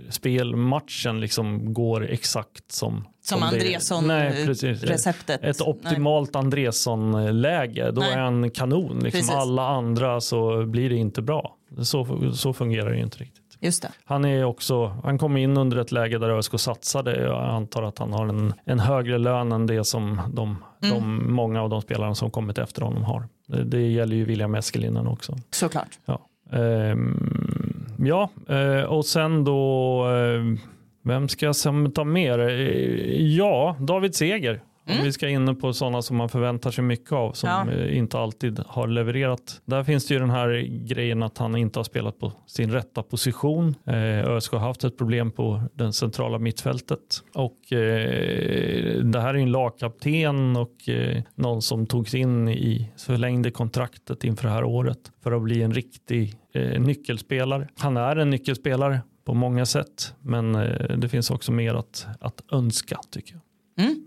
[0.10, 5.44] spelmatchen liksom går exakt som som Andresson-receptet.
[5.44, 8.14] Ett optimalt Andresson-läge, då Nej.
[8.14, 9.00] är han kanon.
[9.00, 11.58] Liksom alla andra så blir det inte bra.
[11.82, 13.41] Så, så fungerar det inte riktigt.
[13.62, 13.92] Just det.
[14.06, 17.22] Han, är också, han kom in under ett läge där ÖSK satsade.
[17.22, 20.96] Jag antar att han har en, en högre lön än det som de, mm.
[20.96, 23.28] de många av de spelarna som kommit efter honom har.
[23.48, 25.38] Det, det gäller ju William Eskelinen också.
[25.52, 26.00] Såklart.
[26.06, 26.20] Ja,
[26.52, 30.60] ehm, ja eh, och sen då eh,
[31.04, 31.56] vem ska jag
[31.94, 32.40] ta mer?
[32.40, 35.04] Eh, ja, David Seger Mm.
[35.04, 37.72] Vi ska in på sådana som man förväntar sig mycket av som ja.
[37.72, 39.62] Eh, inte alltid har levererat.
[39.66, 43.04] Där finns det ju den här grejen att han inte har spelat på sin rätta
[43.04, 43.76] position.
[43.86, 49.38] Eh, ÖSK har haft ett problem på den centrala mittfältet och eh, det här är
[49.38, 55.12] en lagkapten och eh, någon som togs in i förlängde kontraktet inför det här året
[55.24, 57.68] för att bli en riktig eh, nyckelspelare.
[57.78, 62.42] Han är en nyckelspelare på många sätt men eh, det finns också mer att, att
[62.52, 63.86] önska tycker jag.
[63.86, 64.06] Mm.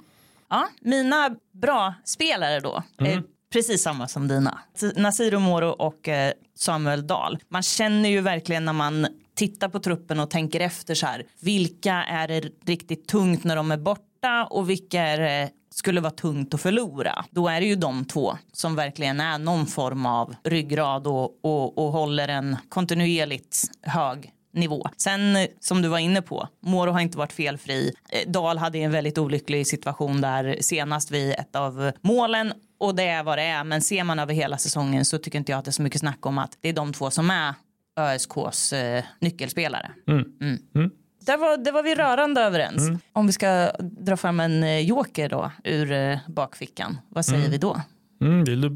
[0.49, 3.13] Ja, mina bra spelare då mm.
[3.13, 4.59] är precis samma som dina.
[4.97, 7.39] Nasir Moro och eh, Samuel Dahl.
[7.49, 11.27] Man känner ju verkligen när man tittar på truppen och tänker efter så här.
[11.41, 16.13] Vilka är det riktigt tungt när de är borta och vilka är det skulle vara
[16.13, 17.25] tungt att förlora.
[17.31, 21.79] Då är det ju de två som verkligen är någon form av ryggrad och, och,
[21.79, 24.89] och håller en kontinuerligt hög nivå.
[24.97, 27.93] Sen som du var inne på, Moro har inte varit felfri.
[28.11, 33.03] Eh, Dahl hade en väldigt olycklig situation där senast vid ett av målen och det
[33.03, 33.65] är vad det är.
[33.65, 36.01] Men ser man över hela säsongen så tycker inte jag att det är så mycket
[36.01, 37.55] snack om att det är de två som är
[37.97, 39.91] ÖSKs eh, nyckelspelare.
[40.09, 40.25] Mm.
[40.41, 40.59] Mm.
[40.75, 40.91] Mm.
[41.27, 42.89] Där var, det var vi rörande överens.
[42.89, 42.99] Mm.
[43.13, 47.51] Om vi ska dra fram en eh, joker då ur eh, bakfickan, vad säger mm.
[47.51, 47.81] vi då?
[48.21, 48.75] Mm, vill du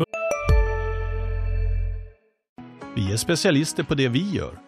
[2.98, 4.67] vi är specialister på det vi gör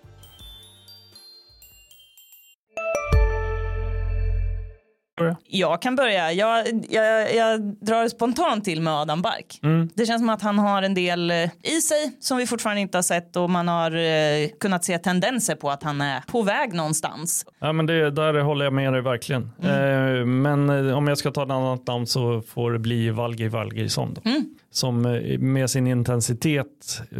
[5.47, 6.31] Jag kan börja.
[6.31, 9.59] Jag, jag, jag drar spontant till med Adam Bark.
[9.63, 9.89] Mm.
[9.93, 12.97] Det känns som att han har en del eh, i sig som vi fortfarande inte
[12.97, 16.73] har sett och man har eh, kunnat se tendenser på att han är på väg
[16.73, 17.45] någonstans.
[17.59, 19.51] Ja, men det, där håller jag med dig verkligen.
[19.63, 20.15] Mm.
[20.15, 23.47] Eh, men eh, om jag ska ta ett annat namn så får det bli Valgi
[23.47, 24.17] Valgeisson.
[24.23, 24.45] Mm.
[24.71, 27.17] Som eh, med sin intensitet eh,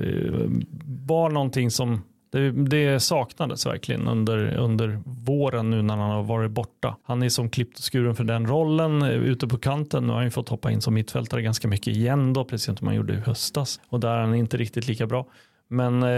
[1.07, 6.51] var någonting som det, det saknades verkligen under, under våren nu när han har varit
[6.51, 6.97] borta.
[7.03, 10.03] Han är som klippt och skuren för den rollen eh, ute på kanten.
[10.03, 12.87] Nu har han ju fått hoppa in som mittfältare ganska mycket igen då, precis som
[12.87, 13.79] han gjorde i höstas.
[13.89, 15.27] Och där är han inte riktigt lika bra.
[15.67, 16.09] Men eh,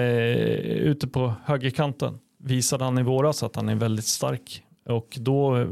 [0.66, 4.64] ute på högerkanten visade han i våras att han är väldigt stark.
[4.86, 5.68] Och då,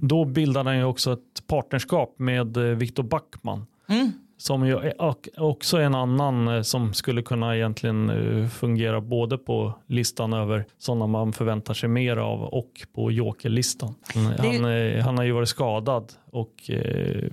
[0.00, 3.66] då bildade han ju också ett partnerskap med eh, Viktor Backman.
[3.88, 4.92] Mm som ju
[5.36, 10.64] också är en annan eh, som skulle kunna egentligen eh, fungera både på listan över
[10.78, 13.94] sådana man förväntar sig mer av och på jokerlistan.
[14.38, 15.00] Han, ju...
[15.00, 17.32] han har ju varit skadad och eh,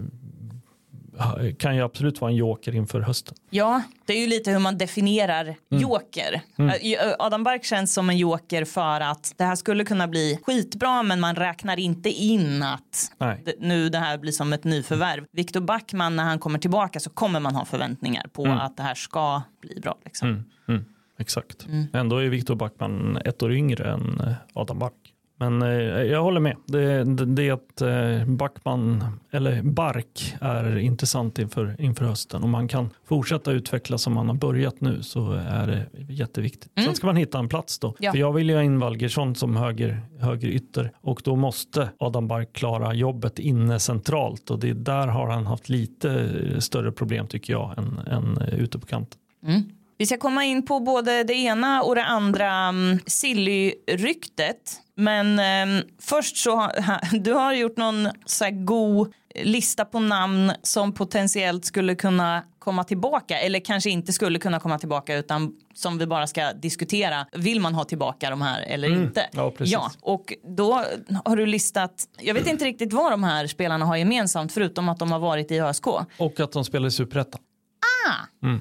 [1.58, 3.36] kan ju absolut vara en joker inför hösten.
[3.50, 5.82] Ja, det är ju lite hur man definierar mm.
[5.84, 6.42] joker.
[6.58, 6.74] Mm.
[7.20, 11.20] Adam Bark känns som en joker för att det här skulle kunna bli skitbra men
[11.20, 13.12] man räknar inte in att
[13.46, 15.26] det, nu det här blir som ett nyförvärv.
[15.32, 18.58] Viktor Backman när han kommer tillbaka så kommer man ha förväntningar på mm.
[18.58, 19.98] att det här ska bli bra.
[20.06, 20.30] Liksom.
[20.30, 20.44] Mm.
[20.68, 20.86] Mm.
[21.20, 21.66] Exakt.
[21.66, 21.88] Mm.
[21.94, 25.11] Ändå är Viktor Backman ett år yngre än eh, Adam Bark.
[25.41, 26.56] Men eh, jag håller med.
[26.65, 32.43] Det, det, det att eh, Backman, eller Bark är intressant inför, inför hösten.
[32.43, 36.71] Om man kan fortsätta utveckla som man har börjat nu så är det jätteviktigt.
[36.75, 36.86] Mm.
[36.86, 37.95] Sen ska man hitta en plats då.
[37.99, 38.12] Ja.
[38.12, 42.27] För jag vill ju ha in Valgersson som höger, höger ytter och då måste Adam
[42.27, 46.30] Bark klara jobbet inne centralt och det där har han haft lite
[46.62, 49.19] större problem tycker jag än, än ute på kanten.
[49.45, 49.63] Mm.
[49.97, 54.81] Vi ska komma in på både det ena och det andra um, Silly-ryktet.
[55.02, 55.40] Men
[55.80, 60.94] um, först så har du har gjort någon så här god lista på namn som
[60.94, 66.08] potentiellt skulle kunna komma tillbaka eller kanske inte skulle kunna komma tillbaka utan som vi
[66.08, 67.26] bara ska diskutera.
[67.34, 69.02] Vill man ha tillbaka de här eller Mm.
[69.04, 69.30] inte?
[69.32, 69.74] Ja, precis.
[69.74, 70.84] ja, och då
[71.26, 72.06] har du listat.
[72.20, 75.52] Jag vet inte riktigt vad de här spelarna har gemensamt förutom att de har varit
[75.52, 75.88] i ÖSK.
[76.18, 77.42] Och att de spelar i Superettan.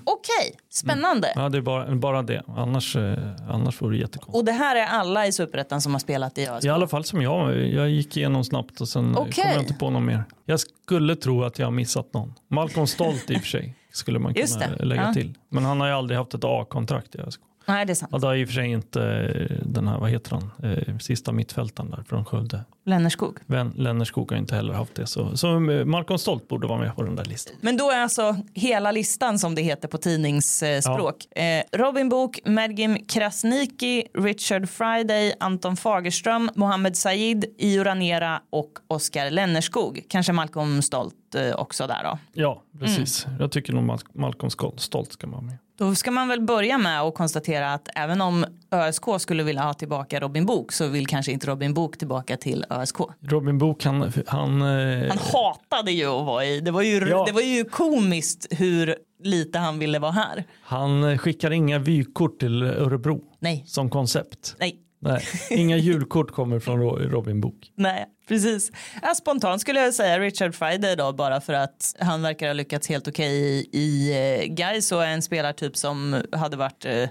[0.04, 1.32] Okej, spännande.
[1.34, 2.42] Ja, det är bara, bara det.
[2.46, 4.36] Annars, eh, annars vore det jättekonstigt.
[4.36, 6.64] Och det här är alla i Superettan som har spelat i ÖSK?
[6.64, 7.56] I alla fall som jag.
[7.68, 9.32] Jag gick igenom snabbt och sen eh, Okej.
[9.44, 10.24] kom jag inte på någon mer.
[10.46, 12.34] Jag skulle tro att jag har missat någon.
[12.48, 15.12] Malcolm Stolt i och för sig skulle man kunna lägga Ja.
[15.14, 15.38] till.
[15.48, 17.40] Men han har ju aldrig haft ett A-kontrakt i ÖSK.
[17.70, 18.10] Nej, det är sant.
[18.12, 20.98] Ja, det har i och för sig inte eh, den här, vad heter han, eh,
[20.98, 22.64] sista mittfältaren där från Skövde.
[22.86, 23.38] Lennarskog.
[23.46, 25.06] Vän- Lennerskog har inte heller haft det.
[25.06, 27.54] Så, så eh, Malcolm Stolt borde vara med på den där listan.
[27.60, 31.38] Men då är alltså hela listan som det heter på tidningsspråk.
[31.38, 39.30] Eh, Robin Book, Mergim Krasniqi, Richard Friday, Anton Fagerström, Mohammed Said, Io Ranera och Oskar
[39.30, 40.02] Lennerskog.
[40.08, 42.18] Kanske Malcolm Stolt eh, också där då.
[42.32, 43.26] Ja, precis.
[43.26, 43.40] Mm.
[43.40, 45.58] Jag tycker nog Mal- Malcolm Stolt ska vara med.
[45.78, 49.74] Då ska man väl börja med att konstatera att även om ÖSK skulle vilja ha
[49.74, 52.96] tillbaka Robin Book så vill kanske inte Robin Book tillbaka till ÖSK.
[53.20, 54.12] Robin Book, han...
[54.26, 56.60] han, eh, Han hatade ju att vara i.
[56.60, 57.24] Det var ju, Ja.
[57.26, 60.44] det var ju komiskt hur lite han ville vara här.
[60.62, 64.56] han eh, skickar inga vykort till Örebro Nej, som koncept.
[64.58, 67.72] nej, Nej, inga julkort kommer från Ro- Robin Book.
[67.74, 68.72] nej, precis.
[69.02, 72.88] Ja, spontant skulle jag säga Richard Friday då bara för att han verkar ha lyckats
[72.88, 74.12] helt okej i, i
[74.42, 77.08] eh, Gais och en spelartyp som hade varit, eh, eh,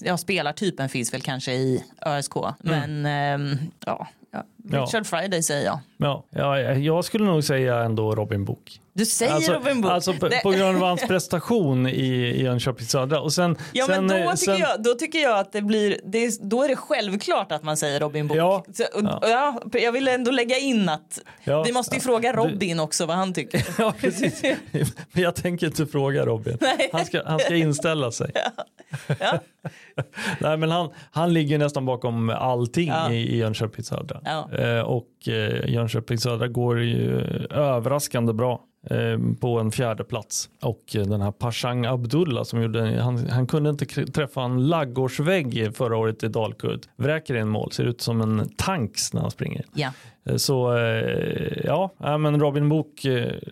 [0.00, 3.56] ja spelartypen finns väl kanske i ÖSK, men ehm,
[3.86, 4.08] ja.
[4.70, 5.78] Richard Friday säger jag.
[5.96, 8.80] Ja, ja, jag skulle nog säga ändå Robin Book.
[8.94, 9.92] Du säger Alltså, Robin Book.
[9.92, 13.20] alltså på, på grund av hans prestation i, i Jönköping Södra.
[13.20, 15.62] Och sen, Ja sen, men då eh, tycker, sen, jag, då tycker jag att det
[15.62, 18.36] blir, det är, då är det självklart att man säger Robin Book.
[18.38, 18.64] Ja.
[18.72, 19.20] Så, och, Ja.
[19.22, 19.78] ja.
[19.80, 21.62] jag vill ändå lägga in att Ja.
[21.62, 23.66] vi måste ju fråga Robin också vad han tycker.
[23.78, 24.42] Ja, precis.
[24.42, 24.86] Men
[25.22, 26.58] jag tänker inte fråga Robin.
[26.92, 28.32] Han ska, han ska inställa sig.
[29.20, 29.38] Ja.
[30.38, 33.12] Nej, men han, han ligger nästan bakom allting Ja.
[33.12, 34.20] i, i Jönköping Södra.
[34.24, 34.50] Ja.
[34.58, 37.20] Eh, och eh, Jönköping Södra går ju
[37.50, 38.60] överraskande bra
[39.40, 40.50] på en fjärde plats.
[40.62, 45.70] Och eh, den här Pashang Abdullah som gjorde, han, han kunde inte träffa en laggårdsvägg
[45.76, 46.80] förra året i Dalkurd.
[46.96, 49.64] Vräker in mål, ser ut som en tanks när han springer.
[49.74, 49.92] Ja.
[50.24, 53.06] Eh, Så eh, ja, ja, men Robin Book,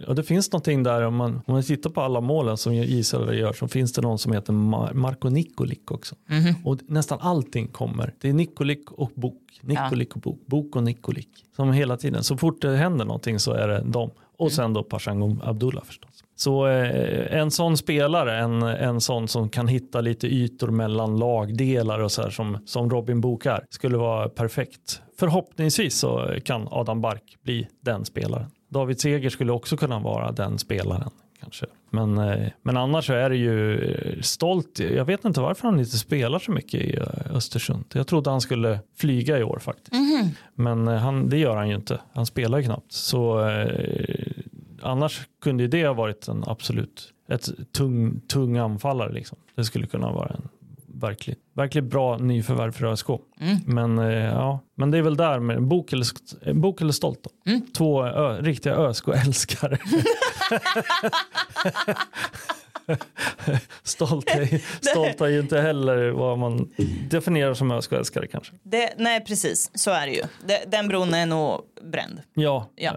[0.09, 3.39] och det finns någonting där om man, om man tittar på alla målen som Israel
[3.39, 6.15] gör så finns det någon som heter Mar- Marko Nikolic också.
[6.65, 8.15] Och nästan allting kommer.
[8.21, 11.27] Det är Nikolic och Bok, Nikolic och Bok, Bok och Nikolic.
[11.57, 14.11] Som hela tiden, så fort det händer någonting så är det dem.
[14.41, 16.25] Och sen då Pashang Abdullah förstås.
[16.37, 21.99] Så eh, en sån spelare, en, en sån som kan hitta lite ytor mellan lagdelar
[21.99, 25.03] och så här som, som Robin bokar, skulle vara perfekt.
[25.19, 28.51] Förhoppningsvis så kan Adam Bark bli den spelaren.
[28.69, 31.11] David Seger skulle också kunna vara den spelaren.
[31.41, 31.67] Kanske.
[31.91, 34.79] Men, eh, men annars så är det ju eh, stolt.
[34.79, 37.85] Jag vet inte varför han inte spelar så mycket i eh, Östersund.
[37.93, 39.93] Jag trodde han skulle flyga i år faktiskt.
[40.55, 42.01] Men eh, han, det gör han ju inte.
[42.13, 42.93] Han spelar ju knappt.
[42.93, 43.51] Så
[44.83, 49.13] annars kunde det ha varit en absolut ett tung, tung anfallare.
[49.13, 49.39] Liksom.
[49.55, 50.49] Det skulle kunna vara en
[51.01, 53.07] verkligt, verkligt bra nyförvärv för ÖSK.
[53.67, 57.19] Men, eh, ja, men det är väl där med bok eller, st- bok eller stolt.
[57.23, 57.31] Då.
[57.77, 59.79] Två ö, riktiga ÖSK-älskare.
[63.83, 64.61] stolt, är,
[64.91, 66.71] stolt är ju inte heller vad man
[67.11, 68.53] definierar som ÖSK-älskare kanske.
[68.63, 70.23] Det, nej precis, så är det ju.
[70.67, 72.21] Den bron är nog bränd.
[72.35, 72.91] Ja, Ja.
[72.91, 72.97] Eh,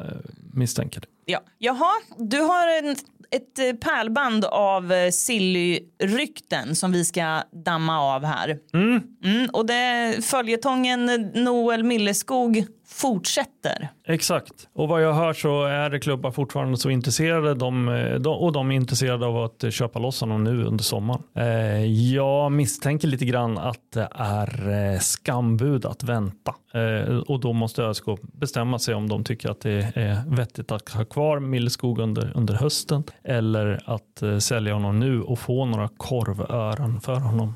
[0.53, 1.07] misstänker det.
[1.25, 1.43] Ja.
[1.57, 2.95] Jaha, du har en,
[3.31, 8.57] ett eh, pärlband av eh, Silly-rykten som vi ska damma av här.
[8.73, 13.89] Mm, och det, följetongen Noel Milleskog fortsätter.
[14.07, 14.53] Exakt.
[14.73, 18.51] Och vad jag hör så är det klubbar fortfarande så intresserade de, eh, de, och
[18.51, 21.23] de är intresserade av att köpa loss honom nu under sommaren.
[21.35, 27.53] Eh, jag misstänker lite grann att det är eh, skambud att vänta eh, och då
[27.53, 31.99] måste ÖSK bestämma sig om de tycker att det är vettigt att ha kvar Milleskog
[31.99, 37.55] under, under hösten eller att eh, sälja honom nu och få några korvören för honom.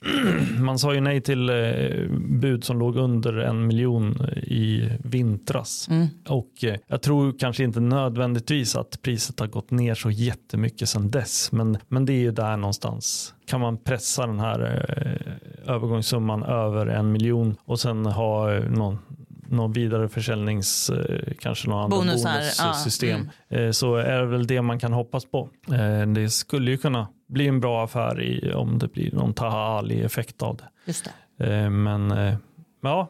[0.60, 1.56] Man sa ju nej till eh,
[2.40, 5.88] bud som låg under en miljon i vintras.
[6.28, 11.10] Och eh, jag tror kanske inte nödvändigtvis att priset har gått ner så jättemycket sedan
[11.10, 11.52] dess.
[11.52, 13.34] Men, men det är ju där någonstans.
[13.46, 18.98] Kan man pressa den här eh, övergångssumman över en miljon och sen ha eh, någon
[19.48, 23.30] någon vidareförsäljnings, eh, kanske någon annan Bonusar, bonussystem.
[23.48, 23.66] ja, mm.
[23.66, 25.48] Eh, så är det väl det man kan hoppas på.
[25.72, 29.78] Eh, det skulle ju kunna bli en bra affär i, om det blir någon Taha
[29.78, 30.68] Ali-effekt av det.
[30.84, 31.04] Just
[31.36, 31.70] det.
[31.70, 32.14] Men
[32.82, 33.08] ja,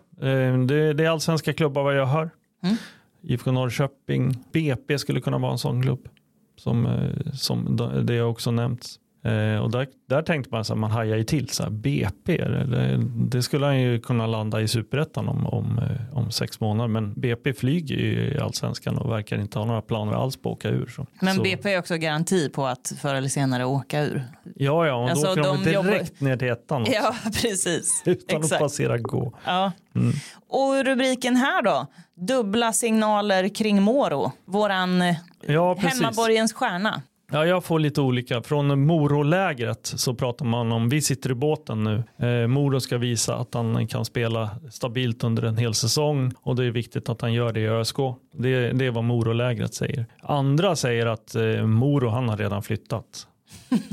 [0.68, 2.30] det, det är allsvenska klubbar vad jag hör.
[2.62, 2.76] Mm.
[3.22, 6.08] IFK Norrköping, BP skulle kunna vara en sån klubb.
[6.56, 6.88] Som,
[7.32, 8.98] som det har också nämnts.
[9.22, 11.48] Eh, och där, där tänkte man att man hajar ju till.
[11.48, 13.00] Så här, BP, det,
[13.30, 16.88] det skulle han ju kunna landa i superettan om, om, eh, om sex månader.
[16.88, 20.56] Men BP flyger ju i allsvenskan och verkar inte ha några planer alls på att
[20.56, 20.86] åka ur.
[20.86, 21.06] Så.
[21.20, 24.24] Men så, BP är också garanti på att förr eller senare åka ur.
[24.56, 26.82] Ja, ja, och Alltså, då åker de, de jobbar- direkt ner till ettan.
[26.82, 28.02] också, Ja, precis.
[28.06, 28.62] Utan att Exakt.
[28.62, 29.32] passera gå.
[29.44, 29.72] Ja.
[29.94, 30.12] Mm.
[30.48, 31.86] Och rubriken här då?
[32.14, 34.32] Dubbla signaler kring Moro.
[34.44, 36.00] Våran eh, Ja, precis.
[36.00, 37.02] hemmaborgens stjärna.
[37.32, 38.42] Ja, jag får lite olika.
[38.42, 42.02] Från Morolägret så pratar man om, vi sitter i båten nu.
[42.28, 46.64] Eh, Moro ska visa att han kan spela stabilt under en hel säsong och det
[46.64, 47.96] är viktigt att han gör det i ÖSK.
[48.34, 50.06] Det, det är vad Morolägret säger.
[50.22, 53.26] Andra säger att eh, Moro, han har redan flyttat.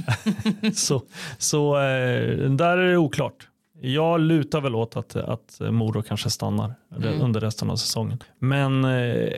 [0.74, 1.02] så
[1.38, 3.48] så eh, där är det oklart.
[3.82, 7.22] Jag lutar väl åt att, att Moro kanske stannar Mm.
[7.22, 8.24] under resten av säsongen.
[8.40, 9.30] Men eh,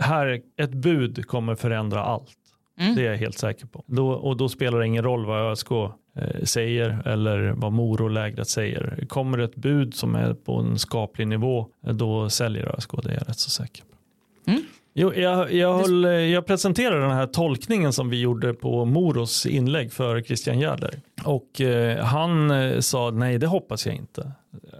[0.00, 2.36] här, ett bud kommer förändra allt.
[2.80, 2.94] Mm.
[2.94, 3.84] Det är jag helt säker på.
[3.86, 9.04] Då, och då spelar det ingen roll vad ÖSK eh, säger eller vad Morolägret säger.
[9.08, 12.90] Kommer det ett bud som är på en skaplig nivå, eh, då säljer ÖSK.
[13.02, 13.96] Det är jag rätt så säker på.
[14.50, 14.62] Mm.
[14.98, 19.92] Jo, jag, jag, höll, jag presenterade den här tolkningen som vi gjorde på Moros inlägg
[19.92, 21.00] för Christian Gärder.
[21.24, 24.32] Och eh, han eh, sa nej, det hoppas jag inte.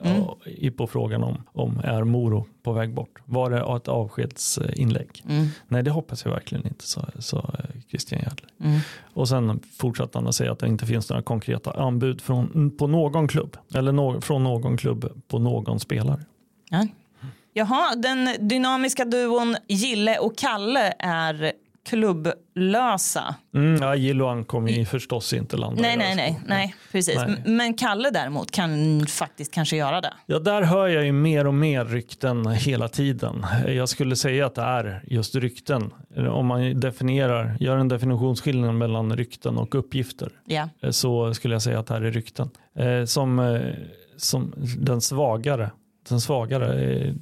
[0.02, 0.20] Mm.
[0.20, 3.18] Ja, i på frågan om, om är Moro på väg bort.
[3.24, 5.24] Var det ett avskedsinlägg?
[5.28, 5.46] Mm.
[5.68, 8.44] Nej, det hoppas jag verkligen inte, sa, sa eh, Christian Gärder.
[8.60, 8.80] Mm.
[9.14, 12.86] Och sen fortsatte han att säga att det inte finns några konkreta anbud från, på
[12.86, 13.56] någon klubb.
[13.74, 16.20] Eller no, från någon klubb på någon spelare.
[16.70, 16.86] Ja.
[17.52, 21.52] Jaha, den dynamiska duon Gille och Kalle är
[21.86, 23.34] klubblösa.
[23.54, 27.16] Mm, ja, Gilloan kommer ju förstås inte landa Nej, nej, nej, nej, precis.
[27.16, 27.42] Nej.
[27.46, 30.12] Men Kalle däremot kan faktiskt kanske göra det.
[30.26, 33.46] Ja, där hör jag ju mer och mer rykten hela tiden.
[33.66, 35.90] Jag skulle säga att det är just rykten.
[36.30, 40.68] Om man definierar, gör en definitionsskillnad mellan rykten och uppgifter Ja.
[40.82, 42.50] eh, så skulle jag säga att det här är rykten.
[42.78, 43.60] Eh, Som, eh,
[44.16, 45.70] som den svagare
[46.08, 47.14] den svagare eh,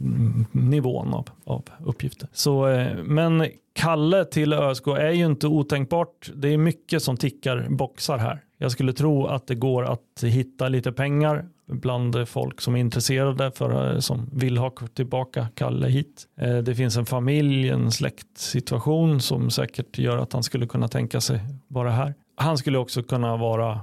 [0.53, 2.29] nivån av, av uppgifter.
[2.33, 6.31] Så, eh, men Kalle till ÖSK är ju inte otänkbart.
[6.35, 8.41] Det är mycket som tickar boxar här.
[8.59, 13.51] Jag skulle tro att det går att hitta lite pengar bland folk som är intresserade
[13.51, 16.27] för, eh, som vill ha tillbaka Kalle hit.
[16.65, 21.41] Det finns en familj, en släktsituation som säkert gör att han skulle kunna tänka sig
[21.69, 22.15] vara här.
[22.37, 23.81] Han skulle också kunna vara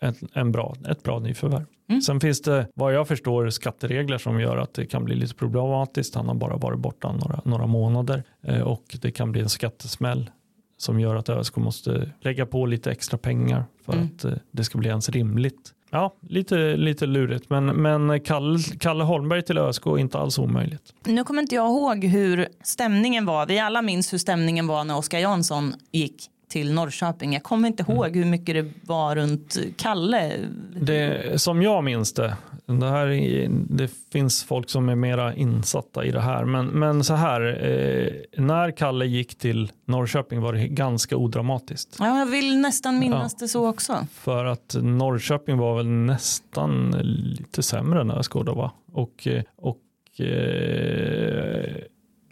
[0.00, 1.64] ett, en bra, ett bra nyförvärv.
[1.88, 2.02] Mm.
[2.02, 6.14] Sen finns det vad jag förstår skatteregler som gör att det kan bli lite problematiskt.
[6.14, 10.30] Han har bara varit borta några, några månader eh, och det kan bli en skattesmäll
[10.76, 14.04] som gör att ÖSK måste lägga på lite extra pengar för Mm.
[14.16, 15.72] att eh, det ska bli ens rimligt.
[15.90, 20.94] Ja, lite, lite lurigt, men, men Kalle, Kalle Holmberg till ÖSK är inte alls omöjligt.
[21.06, 23.46] Nu kommer inte jag ihåg hur stämningen var.
[23.46, 27.32] Vi alla minns hur stämningen var när Oskar Jansson gick till Norrköping.
[27.32, 27.96] Jag kommer inte Mm.
[27.96, 30.32] ihåg hur mycket det var runt Kalle.
[30.80, 36.04] Det, som jag minns det, det, här är, det finns folk som är mera insatta
[36.04, 40.68] i det här, men, men så här, eh, när Kalle gick till Norrköping var det
[40.68, 41.96] ganska odramatiskt.
[41.98, 44.06] Ja, jag vill nästan minnas det så också.
[44.12, 48.72] För att Norrköping var väl nästan lite sämre än ÖSK då va?
[48.92, 51.74] Och, eh, och eh,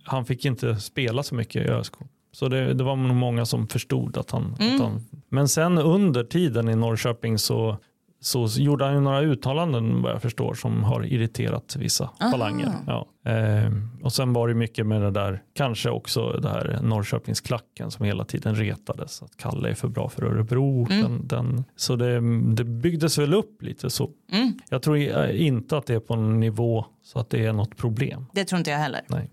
[0.04, 1.94] han fick inte spela så mycket i ÖSK.
[2.32, 4.74] Så det, det var nog många som förstod att han, Mm.
[4.74, 5.00] att han...
[5.28, 7.76] Men sen under tiden i Norrköping så,
[8.20, 12.30] så gjorde han några uttalanden vad jag förstår som har irriterat vissa Aha.
[12.32, 12.72] falanger.
[12.86, 13.06] Ja.
[13.30, 13.70] Eh,
[14.02, 18.24] och sen var det mycket med det där, kanske också det här Norrköpingsklacken som hela
[18.24, 19.22] tiden retades.
[19.22, 20.86] Att Kalle är för bra för Örebro.
[20.90, 21.02] Mm.
[21.02, 22.20] Den, den, så det,
[22.54, 24.10] det byggdes väl upp lite så.
[24.32, 27.52] Mm, Jag tror eh, inte att det är på en nivå så att det är
[27.52, 28.26] något problem.
[28.32, 29.00] det tror inte jag heller.
[29.08, 29.30] Nej.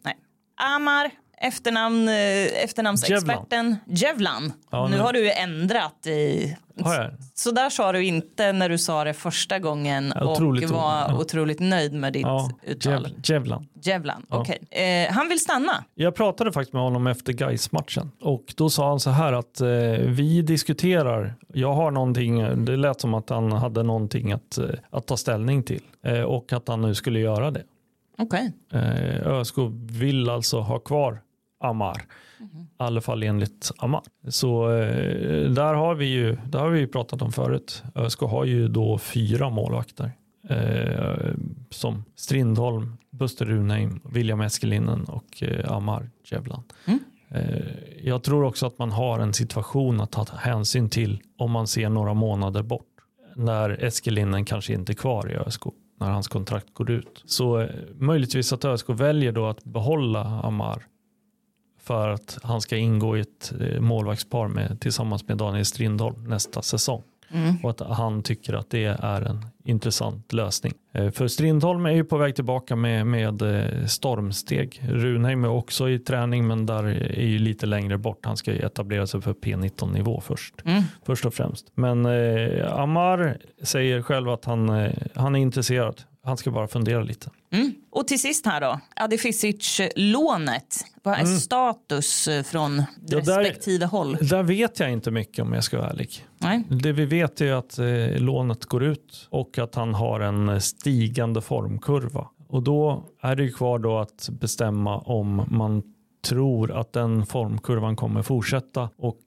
[0.75, 1.09] Amar,
[1.41, 4.53] efternamn, eh, efternamnsexperten Jevlan.
[4.71, 6.55] Ja, nu nu- har du ändrat i...
[6.83, 7.11] Har jag?
[7.33, 11.17] Så där sa du inte när du sa det första gången Ja, och var ja.
[11.19, 13.07] otroligt nöjd med ditt Ja, uttal.
[13.07, 13.67] Jev, Jevlan.
[13.81, 14.59] Jevlan, okej.
[14.71, 15.83] Eh, han vill stanna.
[15.95, 19.61] Jag pratade faktiskt med honom efter gais matchen och då sa han så här att
[19.61, 19.67] eh,
[20.05, 25.07] vi diskuterar, jag har någonting, det lät som att han hade någonting att, eh, att
[25.07, 27.63] ta ställning till eh, och att han nu skulle göra det.
[28.17, 28.53] Okej.
[28.73, 29.55] Eh, ÖSK
[29.89, 31.21] vill alltså ha kvar
[31.59, 32.01] Amar.
[32.39, 34.01] I alla fall enligt Amar.
[34.27, 37.83] Så eh, där har vi ju, där har vi ju pratat om förut.
[37.95, 40.11] ÖSK har ju då fyra målvakter.
[40.49, 41.33] eh,
[41.69, 46.63] som Strindholm, Buster Runheim, William Eskelinen och eh, Amar Jevlan.
[46.85, 46.99] Mm.
[47.29, 47.61] Eh,
[48.03, 51.89] jag tror också att man har en situation att ta hänsyn till om man ser
[51.89, 52.85] några månader bort.
[53.35, 55.63] När Eskelinen kanske inte är kvar i ÖSK
[55.99, 57.23] när hans kontrakt går ut.
[57.25, 60.85] Så eh, möjligtvis att ÖSK väljer då att behålla Amar
[61.89, 66.61] för att han ska ingå i ett eh, målvaktspar med, tillsammans med Daniel Strindholm nästa
[66.61, 67.03] säsong.
[67.31, 67.55] Mm.
[67.63, 70.73] Och att han tycker att det är en intressant lösning.
[70.93, 74.81] Eh, För Strindholm är ju på väg tillbaka med, med eh, stormsteg.
[74.89, 78.25] Runheim är också i träning men där är ju lite längre bort.
[78.25, 80.53] Han ska ju etablera sig för P19 nivå först.
[80.65, 80.83] Mm.
[81.05, 81.71] Först och främst.
[81.75, 86.01] Men eh, Amar säger själv att han, han är intresserad.
[86.29, 87.29] Han ska bara fundera lite.
[87.51, 87.73] Mm.
[87.91, 90.85] Och till sist här då, Adifisic-lånet.
[91.03, 92.85] Vad är status eh, från Mm.
[93.07, 94.17] Ja, där- respektive håll?
[94.21, 96.25] Där vet jag inte mycket om jag ska vara ärlig.
[96.37, 96.63] Nej.
[96.69, 100.59] Det vi vet är att eh, lånet går ut och att han har en eh,
[100.59, 102.27] stigande formkurva.
[102.47, 105.83] Och då är det ju kvar då att bestämma om man
[106.27, 109.19] tror att den formkurvan kommer fortsätta och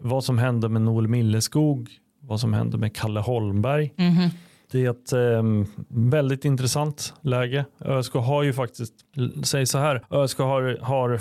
[0.00, 1.88] vad som händer med Noel Milleskog,
[2.20, 3.92] vad som händer med Kalle Holmberg.
[3.96, 4.28] Mhm.
[4.72, 5.42] Det är ett eh,
[5.88, 7.64] väldigt intressant läge.
[7.80, 8.94] ÖSK har ju faktiskt,
[9.44, 11.20] säg så här, ÖSK har, har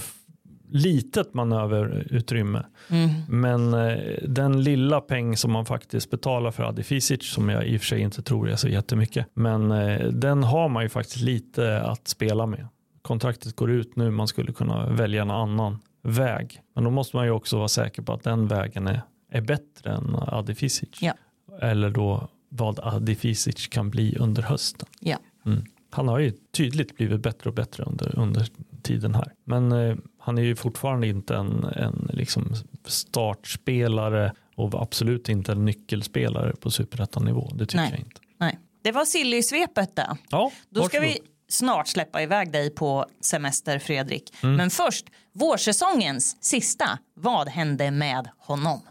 [0.69, 2.65] litet manöverutrymme.
[2.89, 3.09] Mm.
[3.29, 3.97] Men eh,
[4.27, 7.99] den lilla peng som man faktiskt betalar för Adifisic som jag i och för sig
[7.99, 9.25] inte tror är så jättemycket.
[9.33, 12.67] Men eh, den har man ju faktiskt lite att spela med.
[13.01, 16.61] Kontraktet går ut nu, man skulle kunna välja en annan väg.
[16.75, 19.91] Men då måste man ju också vara säker på att den vägen är, är bättre
[19.91, 21.01] än Adifisic.
[21.01, 21.13] Ja.
[21.61, 24.87] Eller då vad Adifisic kan bli under hösten.
[24.99, 25.17] Ja.
[25.45, 25.63] Mm.
[25.89, 28.47] Han har ju tydligt blivit bättre och bättre under, under
[28.81, 29.33] tiden här.
[29.43, 32.53] Men eh, han är ju fortfarande inte en, en liksom
[32.85, 37.51] startspelare och absolut inte en nyckelspelare på superettanivå.
[37.53, 37.89] Det tycker Nej.
[37.91, 38.21] jag inte.
[38.37, 38.59] Nej.
[38.81, 40.17] Det var Silly-svepet det.
[40.29, 41.17] Ja, Då ska vi
[41.49, 44.33] snart släppa iväg dig på semester Fredrik.
[44.43, 44.55] Mm.
[44.55, 46.99] Men först, vårsäsongens sista.
[47.13, 48.81] Vad hände med honom?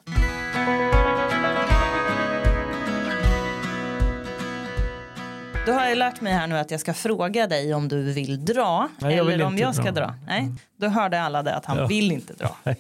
[5.71, 8.45] Då har jag lärt mig här nu att jag ska fråga dig om du vill
[8.45, 9.93] dra Nej, jag vill eller om jag ska dra.
[9.93, 10.15] dra.
[10.27, 11.87] Nej, då hörde alla det att han Ja.
[11.87, 12.57] vill inte dra.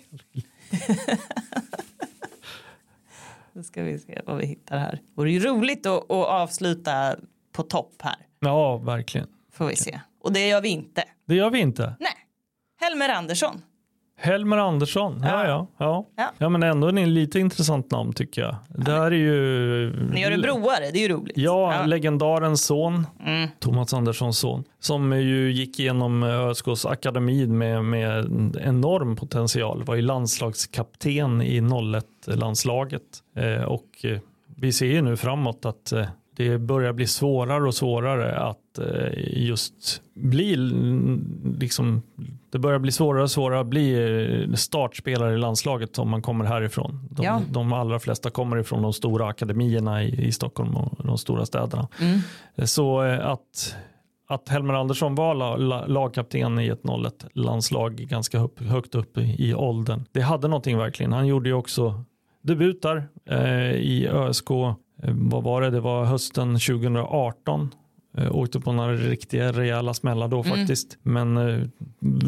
[3.52, 4.92] Då ska vi se vad vi hittar här.
[4.92, 7.16] Det vore ju roligt att, att avsluta
[7.52, 8.16] på topp här.
[8.40, 9.26] Ja, verkligen.
[9.52, 10.00] Får vi se.
[10.20, 11.04] Och det gör vi inte.
[11.26, 11.94] Det gör vi inte.
[12.00, 12.12] Nej.
[12.80, 13.62] Helmer Andersson.
[14.22, 15.20] Helmer Andersson.
[15.24, 15.66] Ja, ja.
[15.78, 16.32] Ja, Ja.
[16.38, 16.48] ja.
[16.48, 18.56] men ändå en lite intressant namn tycker jag.
[18.68, 20.10] Det här är ju...
[20.12, 21.36] Ni gör det broare, det är ju roligt.
[21.38, 23.48] Ja, legendarens son, Mm.
[23.58, 29.94] Thomas Anderssons son, som ju gick igenom ÖSKs akademi med, med en enorm potential, var
[29.94, 33.02] ju landslagskapten i 01-landslaget.
[33.36, 34.18] Eh, och eh,
[34.56, 36.06] vi ser ju nu framåt att eh,
[36.36, 39.12] det börjar bli svårare och svårare att eh,
[39.42, 40.56] just bli
[41.58, 42.02] liksom
[42.50, 43.92] det börjar bli svårare och svårare att bli
[44.48, 47.08] eh, startspelare i landslaget om man kommer härifrån.
[47.10, 47.40] De, Ja.
[47.50, 51.88] de allra flesta kommer ifrån de stora akademierna i, i Stockholm och de stora städerna.
[52.00, 52.20] Mm.
[52.66, 53.76] Så eh, att,
[54.28, 59.48] att Helmer Andersson var la, la, lagkapten i ett 01-landslag ganska högt, högt upp i,
[59.48, 60.04] i åldern.
[60.12, 61.12] Det hade någonting verkligen.
[61.12, 62.04] Han gjorde ju också
[62.42, 64.50] debut där eh, i ÖSK.
[64.50, 65.70] Eh, vad var det?
[65.70, 67.70] Det var hösten 2018.
[68.16, 70.98] Eh, åkte på några riktiga rejäla smällar då faktiskt.
[71.02, 71.60] Men eh,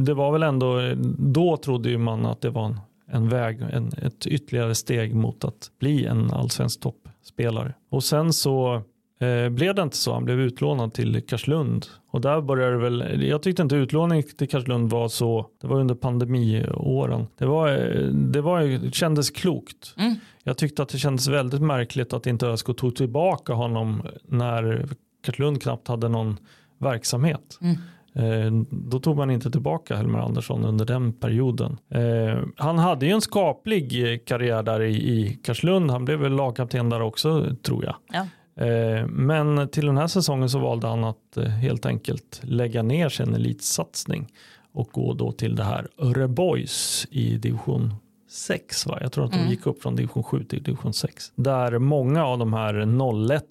[0.05, 2.80] det var väl ändå, då trodde ju man att det var en,
[3.11, 7.74] en väg, en, ett ytterligare steg mot att bli en allsvensk toppspelare.
[7.91, 8.83] Och sen så
[9.20, 10.12] eh, blev det inte så.
[10.12, 11.87] Han blev utlånad till Karlslund.
[12.11, 15.80] Och där började det väl, jag tyckte inte utlåning till Karlslund var så, det var
[15.80, 17.26] under pandemiåren.
[17.39, 19.95] Det, var, eh, det, var, det kändes klokt.
[19.99, 20.14] Mm.
[20.45, 24.89] Jag tyckte att det kändes väldigt märkligt att inte ÖSK tog tillbaka honom när
[25.23, 26.37] Karlslund knappt hade någon
[26.79, 27.59] verksamhet.
[27.61, 27.77] Mm.
[28.14, 31.79] Eh, då tog man inte tillbaka Helmer Andersson under den perioden.
[31.89, 35.91] Eh, han hade ju en skaplig eh, karriär där i, i Karlslund.
[35.91, 37.95] Han blev väl lagkapten där också tror jag.
[38.12, 38.27] Ja.
[38.66, 43.09] Eh, men till den här säsongen så valde han att eh, helt enkelt lägga ner
[43.09, 44.33] sin elitsatsning
[44.73, 47.95] och gå då till det här Örebrois i division
[48.33, 48.87] 6.
[48.87, 48.99] Va?
[49.01, 51.33] Jag tror att de gick upp från division 7 till division 6.
[51.35, 52.74] Där många av de här
[53.35, 53.45] 01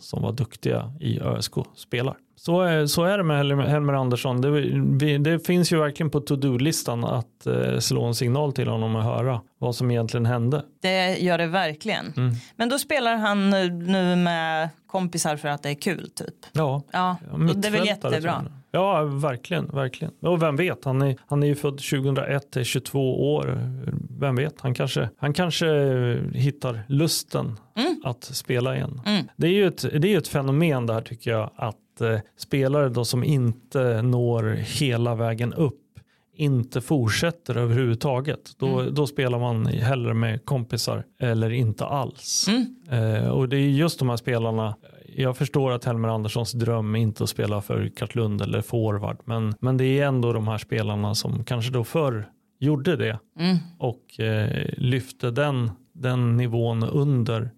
[0.00, 2.16] som var duktiga i ÖSK spelar.
[2.36, 3.36] Så, är- så är det med
[3.68, 4.40] Helmer- Andersson.
[4.40, 9.02] Det, det finns ju verkligen på to-do-listan att eh, slå en signal till honom och
[9.02, 10.62] höra vad som egentligen hände.
[10.82, 12.12] Det gör det verkligen.
[12.16, 12.34] Mm.
[12.56, 16.34] Men då spelar han nu- med kompisar för att det är kul typ.
[16.52, 17.16] Ja, Ja,
[17.54, 18.44] det är väl jättebra.
[18.70, 19.66] Ja, verkligen.
[19.66, 20.14] verkligen.
[20.20, 23.58] Och vem vet, han är, han är ju född 2001, är 22 år.
[24.24, 25.66] Vem vet, han kanske, han kanske
[26.34, 28.00] hittar lusten Mm.
[28.04, 29.00] att spela igen.
[29.36, 33.04] Det är ju ett, det är ett fenomen där tycker jag att eh, spelare då
[33.04, 34.42] som inte når
[34.80, 35.80] hela vägen upp
[36.36, 38.50] inte fortsätter överhuvudtaget.
[38.58, 42.46] Då, då spelar man hellre med kompisar eller inte alls.
[42.90, 44.76] Eh, och det är just de här spelarna
[45.16, 49.54] jag förstår att Helmer Anderssons dröm är inte att spela för Kartlund eller forward men,
[49.60, 53.18] men det är ändå de här spelarna som kanske då förr gjorde det
[53.78, 57.50] och eh, lyfte den, den nivån under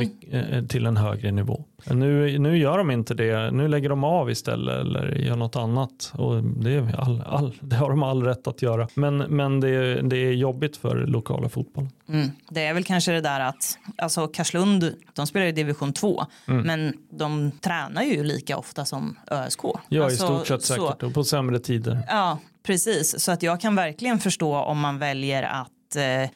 [0.00, 1.64] mycket, eh, till en högre nivå.
[1.90, 6.12] Nu, nu gör de inte det, nu lägger de av istället eller gör något annat
[6.14, 8.88] och det, är all, all, det har de all rätt att göra.
[8.94, 11.90] Men, men det, det är jobbigt för lokala fotbollen.
[12.08, 12.28] Mm.
[12.50, 16.92] Det är väl kanske det där att alltså Karlslund, de spelar i division 2 men
[17.10, 19.60] de tränar ju lika ofta som ÖSK.
[19.88, 21.98] Ja alltså, i stort sett så- säkert och på sämre tider.
[22.08, 23.20] Ja, precis.
[23.24, 26.30] Så att jag kan verkligen förstå om man väljer att eh,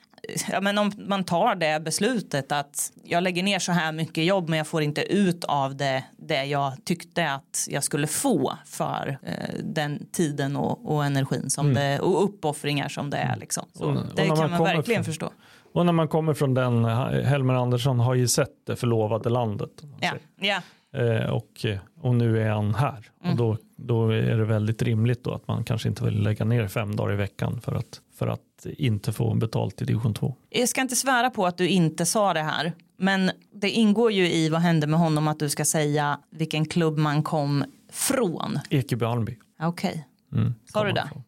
[0.52, 4.48] Ja, men om man tar det beslutet att jag lägger ner så här mycket jobb
[4.48, 9.18] men jag får inte ut av det det jag tyckte att jag skulle få för
[9.22, 9.32] eh,
[9.64, 13.36] den tiden och, och energin som det, och uppoffringar som det är.
[13.36, 13.64] Liksom.
[13.74, 15.30] Så Och- och det kan man man verkligen från- förstå.
[15.74, 16.84] Och när man kommer från den,
[17.24, 19.70] Helmer Andersson har ju sett det förlovade landet.
[20.00, 20.60] Ja, ja.
[20.94, 21.66] Eh, och,
[22.00, 23.10] och nu är han här.
[23.20, 23.32] Mm.
[23.32, 26.68] Och då, då är det väldigt rimligt då att man kanske inte vill lägga ner
[26.68, 30.34] fem dagar i veckan för att, för att inte få betalt i division 2.
[30.50, 32.72] Jag ska inte svära på att du inte sa det här.
[32.96, 36.98] Men det ingår ju i vad hände med honom att du ska säga vilken klubb
[36.98, 38.58] man kom från.
[38.70, 39.38] Ekeby Almby.
[39.60, 40.08] Okej.
[40.32, 41.04] Mm, Sa du det?
[41.06, 41.22] ifrån.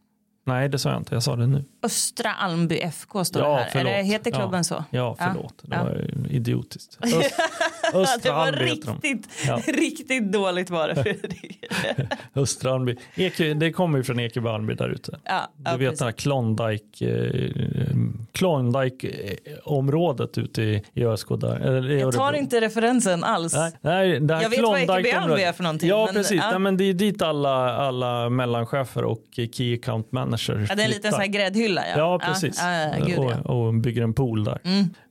[0.44, 1.64] Nej det sa jag inte, jag sa det nu.
[1.82, 3.68] Östra Almby FK står det Ja, här.
[3.72, 3.92] förlåt.
[3.92, 4.62] Eller heter klubben ja.
[4.64, 4.84] så?
[4.90, 5.54] Ja, förlåt.
[5.62, 5.84] Det Ja.
[5.84, 6.98] var idiotiskt.
[7.02, 7.34] Öst,
[7.92, 9.56] det Östra var Almby riktigt, Ja.
[9.66, 11.64] riktigt dåligt var det Fredrik.
[12.34, 12.96] Östra Almby.
[13.14, 15.18] Eke, det kommer ju från Ekeby Almby där ute.
[15.24, 15.98] Ja, Du vet precis.
[15.98, 17.50] den här Klondike, eh,
[18.32, 21.56] Klondike-området ute i, i ÖSK där.
[21.60, 23.54] Eller i jag tar inte referensen alls.
[23.54, 26.40] Nej, nej, det här Jag vet vad Ekeby Almby är för någonting, Ja, men- precis.
[26.50, 30.84] Nej, men det är dit alla, alla mellanchefer och key account managers Ja, det är
[30.84, 31.82] en liten sån här gräddhylla.
[31.88, 32.58] Ja, Ja, precis.
[32.62, 33.30] Ja, ja, ja, gud, ja.
[33.32, 33.42] Mm.
[33.42, 34.58] och, och bygger en pool där.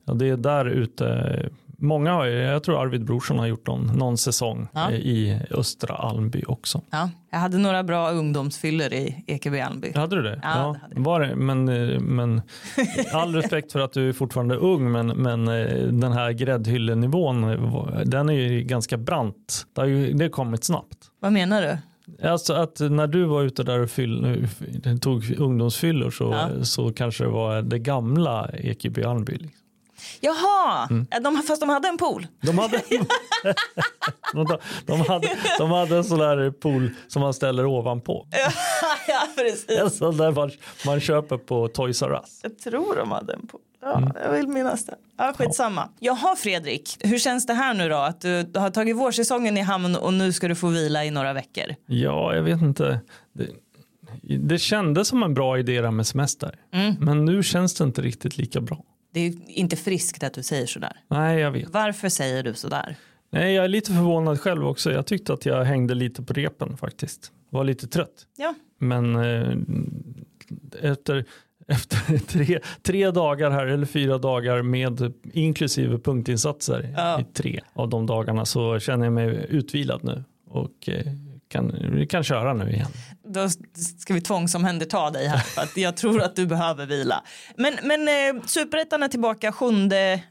[0.04, 1.48] Ja, det är där ute.
[1.82, 4.90] Många har, jag tror Arvid Brorsson har gjort någon, någon säsong Ja.
[4.92, 6.80] i Östra Almby också.
[6.90, 9.92] Ja, jag hade några bra ungdomsfyllor i Ekeby Almby.
[9.94, 10.40] Hade du det?
[10.42, 11.00] Ja, det hade.
[11.00, 11.64] Var det men,
[12.04, 12.42] men
[13.12, 18.00] all respekt för att du är fortfarande ung men, men eh, den här gräddhyllenivån eh,
[18.04, 19.66] den är ju ganska brant.
[19.74, 20.98] Det har ju det har kommit snabbt.
[21.20, 21.78] Vad menar du?
[22.22, 24.46] Alltså att när du var ute där och fyll,
[25.00, 26.24] tog ungdomsfyllor så,
[26.58, 26.64] Ja.
[26.64, 29.32] så kanske det var det gamla Ekeby Almby.
[29.32, 29.56] liksom.
[30.20, 31.06] Jaha, Mm.
[31.22, 32.26] De, fast de hade en pool.
[32.42, 32.82] De hade,
[34.32, 38.26] de, de, hade, de hade en sån där pool som man ställer ovanpå.
[39.08, 39.78] ja, precis.
[39.78, 40.50] En sån där man,
[40.86, 42.40] man köper på Toys R Us.
[42.42, 43.60] Jag tror de hade en pool.
[43.82, 44.12] Ja, Mm.
[44.24, 44.94] Jag vill minnas det.
[45.16, 45.88] Ja, skitsamma.
[46.00, 47.96] Jaha Fredrik, hur känns det här nu då?
[47.96, 51.32] Att du har tagit vårsäsongen i hamn och nu ska du få vila i några
[51.32, 51.74] veckor.
[51.86, 53.00] Ja, jag vet inte.
[53.32, 53.48] Det,
[54.38, 56.58] det kändes som en bra idé det här med semester.
[56.72, 56.94] Mm.
[57.00, 58.84] Men nu känns det inte riktigt lika bra.
[59.12, 60.92] Det är inte friskt att du säger sådär.
[61.08, 61.68] Nej, jag vet.
[61.70, 62.96] Varför säger du sådär?
[63.32, 64.92] Nej, jag är lite förvånad själv också.
[64.92, 67.32] Jag tyckte att jag hängde lite på repen faktiskt.
[67.50, 68.26] Var lite trött.
[68.36, 69.56] Ja, Men eh,
[70.82, 71.24] efter,
[71.70, 77.20] efter tre, tre dagar här, eller fyra dagar med inklusive punktinsatser Ja.
[77.20, 81.12] i tre av de dagarna så känner jag mig utvilad nu och eh,
[81.48, 81.72] kan,
[82.08, 82.88] kan köra nu igen.
[83.32, 83.48] Då
[83.98, 87.22] ska vi tvångsomhänderta dig här för att jag tror att du behöver vila.
[87.56, 89.66] Men, men eh, Superettan är tillbaka 7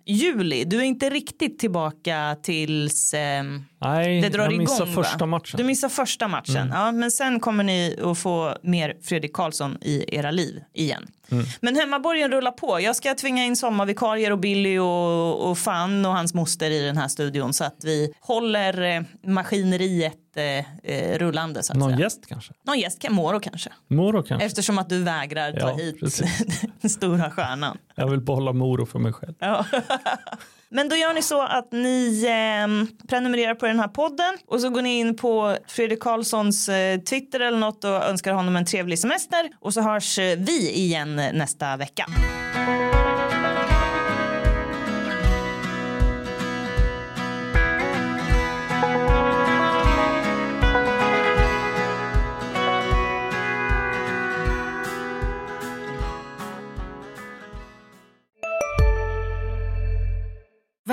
[0.05, 0.63] juli.
[0.65, 3.43] Du är inte riktigt tillbaka tills eh,
[3.81, 5.03] Nej, det drar jag igång missar va?
[5.03, 5.57] första matchen.
[5.57, 6.57] Du missar första matchen.
[6.57, 6.71] Mm.
[6.71, 11.07] Ja, men sen kommer ni att få mer Fredrik Karlsson i era liv igen.
[11.31, 11.45] Mm.
[11.61, 12.79] Men hemmaborgen rullar på.
[12.81, 16.97] Jag ska tvinga in sommarvikarier och Billy och, och Fan och hans moster i den
[16.97, 21.63] här studion så att vi håller eh, maskineriet eh, eh, rullande.
[21.63, 21.99] Så att Någon säga.
[21.99, 22.53] gäst kanske?
[22.63, 23.69] Någon gäst kan Moro kanske.
[23.87, 24.45] Moro kanske?
[24.45, 26.61] Eftersom att du vägrar ta Ja, hit precis.
[26.81, 27.77] den stora stjärnan.
[27.95, 29.33] Jag vill behålla Moro för mig själv.
[29.39, 29.65] Ja.
[30.71, 34.69] Men då gör ni så att ni eh, prenumererar på den här podden och så
[34.69, 38.99] går ni in på Fredrik Karlssons eh, Twitter eller något och önskar honom en trevlig
[38.99, 42.05] semester och så hörs eh, vi igen nästa vecka.